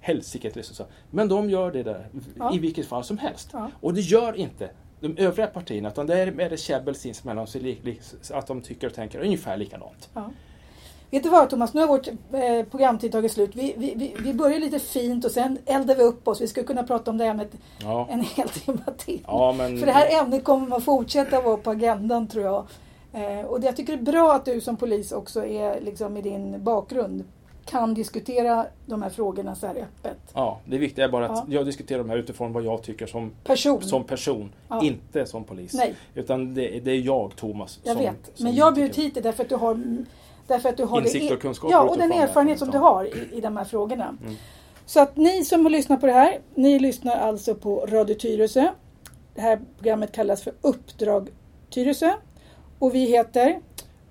[0.02, 0.56] helsiket.
[0.56, 0.86] Liksom så.
[1.12, 2.56] Men de gör det där Ja.
[2.56, 3.49] i vilket fall som helst.
[3.54, 3.72] Ja.
[3.82, 7.47] Och det gör inte de övriga partierna, utan där är det käbbel sinsemellan
[8.32, 10.10] att de tycker och tänker ungefär likadant.
[10.14, 10.30] Ja.
[11.12, 13.52] Vet du vad Thomas, nu har vårt eh, programtid tagit slut.
[13.56, 16.41] Vi, vi, vi, vi börjar lite fint och sen eldar vi upp oss.
[16.41, 19.22] Vi skulle kunna prata om det ämnet Ja, en hel timme till.
[19.28, 19.78] ja men...
[19.80, 22.66] För det här ämnet kommer att fortsätta vara på agendan tror jag.
[23.14, 26.22] Eh, och jag tycker det är bra att du som polis också är liksom i
[26.22, 27.24] din bakgrund
[27.72, 30.17] kan diskutera de här frågorna så här öppet.
[30.34, 31.53] Ja, det viktiga är bara att Ja.
[31.53, 33.82] jag diskuterar de här utifrån vad jag tycker som, Person.
[33.82, 34.84] som person, Ja.
[34.84, 35.74] inte som polis.
[35.74, 38.32] Nej, Utan det, det är jag, Thomas, jag som, vet.
[38.36, 40.03] som Men jag har bjudit hit dig därför att du har
[40.47, 42.82] Därför att du har Insikter det, och kunskaper Ja, och den erfarenhet som du Ja.
[42.84, 44.17] har i, i de här frågorna.
[44.22, 44.36] Mm.
[44.86, 48.67] Så att ni som har lyssnat på det här, ni lyssnar alltså på Radio Tyresö.
[49.36, 51.30] Det här programmet kallas för Uppdrag
[51.69, 52.13] Tyresö.
[52.80, 53.59] Och vi heter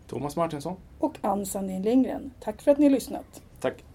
[0.08, 2.30] Thomas Martinsson, och Ann Sandin Lindgren.
[2.40, 3.82] Tack för att ni har lyssnat tack.